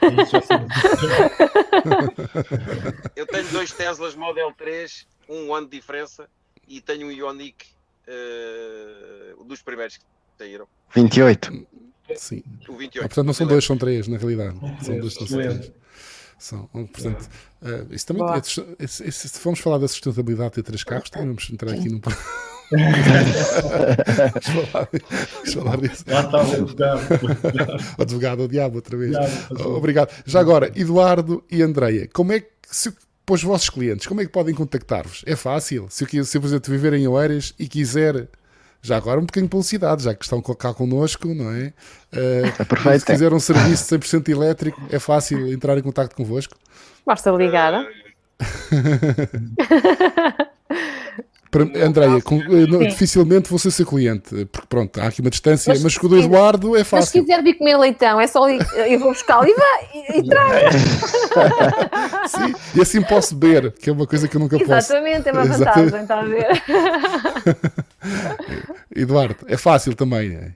[3.16, 6.30] Eu tenho dois Teslas Model 3, um ano de diferença,
[6.68, 7.66] e tenho um Ioniq
[8.08, 10.04] uh, dos primeiros que
[10.38, 10.68] saíram.
[10.94, 11.66] 28.
[12.16, 12.44] Sim.
[12.68, 13.00] O 28.
[13.00, 14.56] Ah, portanto, não são dois, são três, na realidade.
[14.84, 15.72] São dois, são três.
[16.44, 17.30] São, portanto,
[17.62, 18.26] uh, isso também,
[18.78, 21.88] é, se, se formos falar da sustentabilidade de ter três carros, também vamos entrar aqui
[21.88, 22.02] num.
[24.42, 24.90] falar,
[25.36, 26.04] vamos falar disso.
[26.06, 27.00] Lá está o advogado.
[27.98, 29.12] o advogado, o diabo, outra vez.
[29.12, 30.12] Diabo, Obrigado.
[30.26, 32.92] Já agora, Eduardo e Andreia, como é que se
[33.26, 35.24] para os vossos clientes, como é que podem contactar-vos?
[35.26, 35.88] É fácil.
[35.90, 38.28] Se eu, se eu, por exemplo, viver em Oeiras e quiser
[38.84, 41.74] já agora um bocadinho de publicidade, já que estão cá connosco, não é?
[42.14, 46.56] Uh, se quiser um serviço 100% elétrico, é fácil entrar em contato convosco.
[47.04, 47.88] Basta ligar.
[51.84, 55.98] Andréia, eh, dificilmente vou ser seu cliente, porque pronto, há aqui uma distância, mas, mas
[55.98, 56.98] com o do Eduardo é fácil.
[56.98, 60.28] Mas se quiser vir comer leitão, é só eu vou buscar e vai e, e
[60.28, 60.74] traz.
[62.32, 64.72] Sim, e assim posso beber, que é uma coisa que eu nunca posso.
[64.72, 66.64] Exatamente, é uma vantagem, está a ver?
[68.96, 70.36] Eduardo, é fácil também.
[70.36, 70.54] É?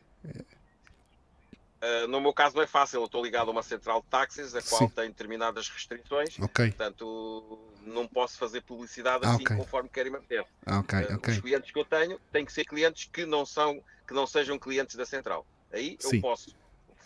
[1.80, 4.56] Uh, no meu caso não é fácil, eu estou ligado a uma central de táxis,
[4.56, 4.89] a qual Sim.
[4.89, 6.70] tem determinadas restrições, okay.
[6.70, 9.56] portanto não posso fazer publicidade ah, assim okay.
[9.56, 10.45] conforme querem manter.
[10.66, 13.82] Ah, okay, uh, Os clientes que eu tenho têm que ser clientes que não, são,
[14.08, 15.45] que não sejam clientes da central.
[15.72, 16.18] Aí sim.
[16.18, 16.54] eu posso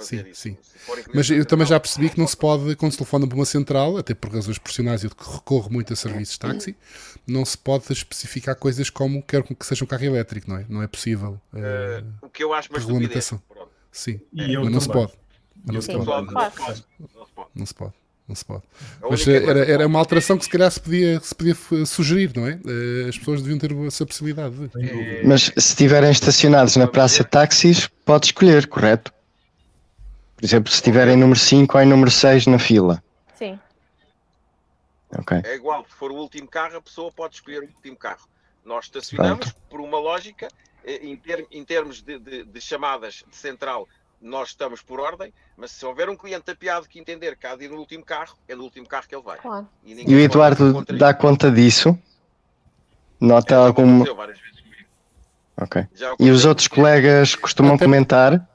[0.02, 0.42] fazer sim, isso.
[0.42, 0.58] Sim.
[1.14, 3.98] Mas eu também já percebi que não se pode, quando se telefona para uma central,
[3.98, 6.76] até por razões profissionais, eu recorro muito a serviços de táxi,
[7.28, 10.66] não se pode especificar coisas como quero que seja um carro elétrico, não é?
[10.68, 11.40] Não é possível.
[11.54, 13.42] Uh, o que eu acho mais regulamentação.
[13.92, 14.58] Sim, é.
[14.58, 15.12] mas não se pode.
[15.66, 16.34] Mas não se pode.
[17.54, 17.94] Não se pode.
[18.28, 18.64] Não se pode.
[19.10, 22.48] Mas eh, era, era uma alteração que se calhar se podia, se podia sugerir, não
[22.48, 22.60] é?
[23.10, 24.56] As pessoas deviam ter essa possibilidade.
[24.56, 25.22] De...
[25.26, 29.12] Mas se estiverem estacionados na praça de táxis, pode escolher, correto?
[30.42, 33.04] Por exemplo, se estiverem número 5 ou em número 6 na fila.
[33.36, 33.60] Sim.
[35.20, 35.40] Okay.
[35.44, 38.28] É igual, se for o último carro, a pessoa pode escolher o último carro.
[38.66, 39.62] Nós estacionamos Pronto.
[39.70, 40.48] por uma lógica
[40.84, 43.88] eh, em, ter, em termos de, de, de, chamadas de central,
[44.20, 47.66] nós estamos por ordem, mas se houver um cliente tapeado que entender que há de
[47.66, 49.38] ir no último carro, é no último carro que ele vai.
[49.38, 49.70] Claro.
[49.84, 51.96] E, e o Eduardo dá conta disso?
[53.20, 54.04] Nota é, algum.
[55.62, 55.88] Ok.
[56.20, 57.86] E os outros colegas costumam Até...
[57.86, 58.48] comentar?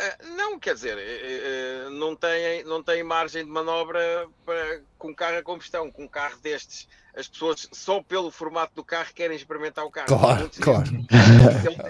[0.00, 5.14] Uh, não, quer dizer, uh, uh, não, tem, não tem margem de manobra para, com
[5.14, 9.34] carro a combustão, com um carro destes as pessoas só pelo formato do carro querem
[9.34, 10.06] experimentar o carro.
[10.06, 10.90] Claro, claro.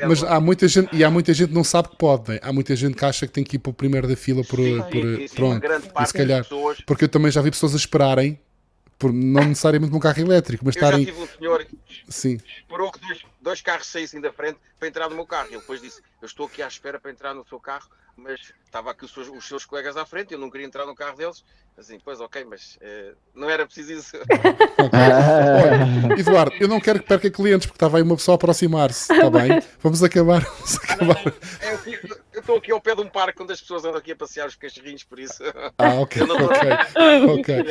[0.09, 2.39] Mas há muita gente, e há muita gente que não sabe que pode, né?
[2.41, 4.57] há muita gente que acha que tem que ir para o primeiro da fila por,
[4.57, 5.67] sim, por, sim, pronto.
[6.01, 6.81] E se calhar, pessoas...
[6.83, 8.39] porque eu também já vi pessoas a esperarem
[8.97, 11.05] por não necessariamente num carro elétrico, mas eu estarem.
[11.05, 11.67] Já tive um senhor
[12.09, 12.39] Sim.
[12.59, 15.49] esperou que dois, dois carros saíssem da frente para entrar no meu carro.
[15.49, 18.91] Ele depois disse: Eu estou aqui à espera para entrar no seu carro, mas estava
[18.91, 21.45] aqui os seus, os seus colegas à frente, eu não queria entrar no carro deles.
[21.77, 24.17] Assim, pois ok, mas uh, não era preciso isso.
[24.79, 29.13] Olha, Eduardo, eu não quero que perca clientes porque estava aí uma pessoa a aproximar-se,
[29.13, 29.63] está bem?
[29.81, 30.41] Vamos acabar.
[30.43, 31.25] Vamos acabar.
[31.25, 31.33] Não,
[31.69, 34.17] é, eu estou aqui ao pé de um parque onde as pessoas andam aqui a
[34.17, 35.43] passear os cachorrinhos, por isso.
[35.79, 36.37] Ah, ok, não...
[36.37, 36.71] ok.
[37.41, 37.57] ok.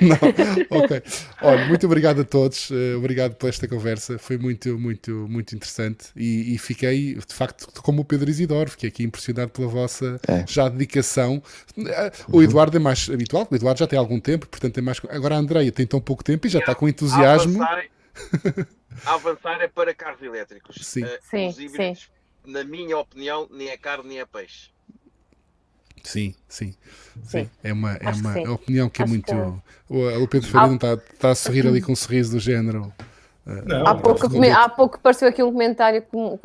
[0.00, 1.02] Não, ok.
[1.42, 6.08] Olha, muito obrigado a todos, uh, obrigado por esta conversa, foi muito, muito, muito interessante
[6.16, 10.44] e, e, fiquei, de facto, como o Pedro Isidoro, fiquei aqui impressionado pela vossa é.
[10.46, 11.42] já dedicação.
[11.78, 15.00] Eh, o Eduardo é mais habitual, o Eduardo já tem algum tempo, portanto é mais.
[15.08, 17.62] Agora a Andreia tem tão pouco tempo e já está com entusiasmo.
[17.62, 18.68] A avançar,
[19.04, 20.76] a avançar é para carros elétricos.
[20.86, 21.04] Sim.
[21.04, 21.96] Uh, sim, sim
[22.46, 24.70] na minha opinião, nem é carne nem é peixe.
[26.02, 26.72] Sim, sim,
[27.24, 27.50] sim.
[27.64, 29.62] É uma, é uma opinião que é Acho muito.
[29.88, 30.22] Que...
[30.22, 32.92] O, Pedro Faria está, está a sorrir ali com um sorriso do género.
[33.44, 36.36] Não, há, pouco, há pouco apareceu aqui um comentário, que, um,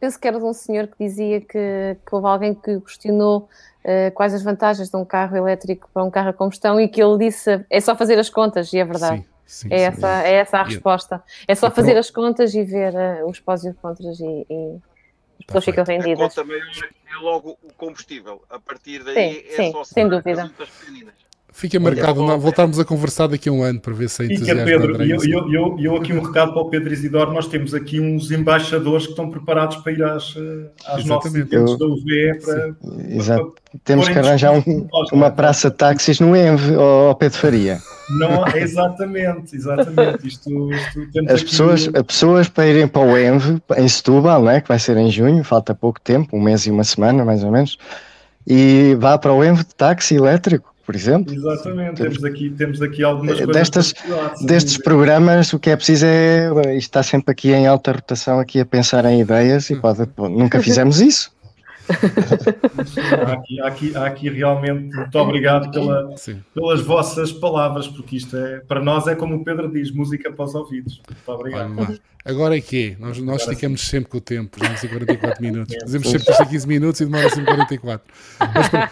[0.00, 3.48] penso que era de um senhor que dizia que, que houve alguém que questionou
[3.84, 7.00] uh, quais as vantagens de um carro elétrico para um carro a combustão e que
[7.00, 9.24] ele disse é só fazer as contas, e é verdade.
[9.46, 11.22] Sim, sim, é, essa, é essa a resposta.
[11.46, 14.78] É só fazer as contas e ver uh, os pós e contras e, e
[15.50, 16.38] pessoas ficam rendidas.
[16.38, 18.42] A conta maior é logo o combustível.
[18.48, 20.50] A partir daí sim, é sim, só sem dúvida.
[21.52, 24.64] Fica marcado não, voltarmos a conversar daqui a um ano para ver se é entusiasmo.
[24.64, 28.00] Pedro, eu, eu, eu, eu, aqui um recado para o Pedro Isidoro, nós temos aqui
[28.00, 30.34] uns embaixadores que estão preparados para ir às,
[30.86, 32.74] às nossas eventos da UVE para,
[33.10, 33.44] Exato.
[33.46, 37.78] Para, temos que arranjar um, uma praça de táxis no ENVE, ou Pedro Faria.
[38.10, 40.26] Não, exatamente, exatamente.
[40.26, 44.68] Isto, isto as, pessoas, as pessoas para irem para o ENVE, em Setúbal, né, que
[44.68, 47.76] vai ser em junho, falta pouco tempo, um mês e uma semana mais ou menos,
[48.46, 51.32] e vá para o ENVE de táxi elétrico por exemplo.
[51.32, 54.42] Exatamente, temos, temos aqui, temos aqui algumas destas, coisas.
[54.44, 56.48] Destes programas, o que é preciso é.
[56.76, 60.58] Isto está sempre aqui em alta rotação, aqui a pensar em ideias e pode, nunca
[60.60, 61.30] fizemos isso
[63.26, 66.14] há, aqui, há, aqui, há aqui realmente muito obrigado pela,
[66.54, 70.44] pelas vossas palavras, porque isto é para nós é como o Pedro diz, música para
[70.44, 71.00] os ouvidos.
[71.08, 72.00] Muito obrigado.
[72.22, 75.74] Agora é que Nós, nós esticamos sempre com o tempo, já em 44 minutos.
[75.84, 78.14] Dizemos sempre que 15 minutos e demora sempre 44.
[78.38, 78.90] Mas,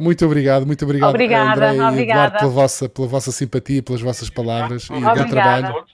[0.00, 4.30] muito obrigado, muito obrigado, obrigada, André e Eduardo, pela vossa, pela vossa simpatia, pelas vossas
[4.30, 5.84] palavras e bom trabalho.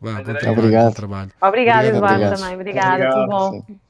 [0.00, 0.84] Bom trabalho, obrigado.
[0.86, 1.30] Bom trabalho.
[1.40, 2.54] Obrigado, Eduardo, também.
[2.54, 3.50] Obrigada, tudo bom.
[3.50, 3.80] Sim.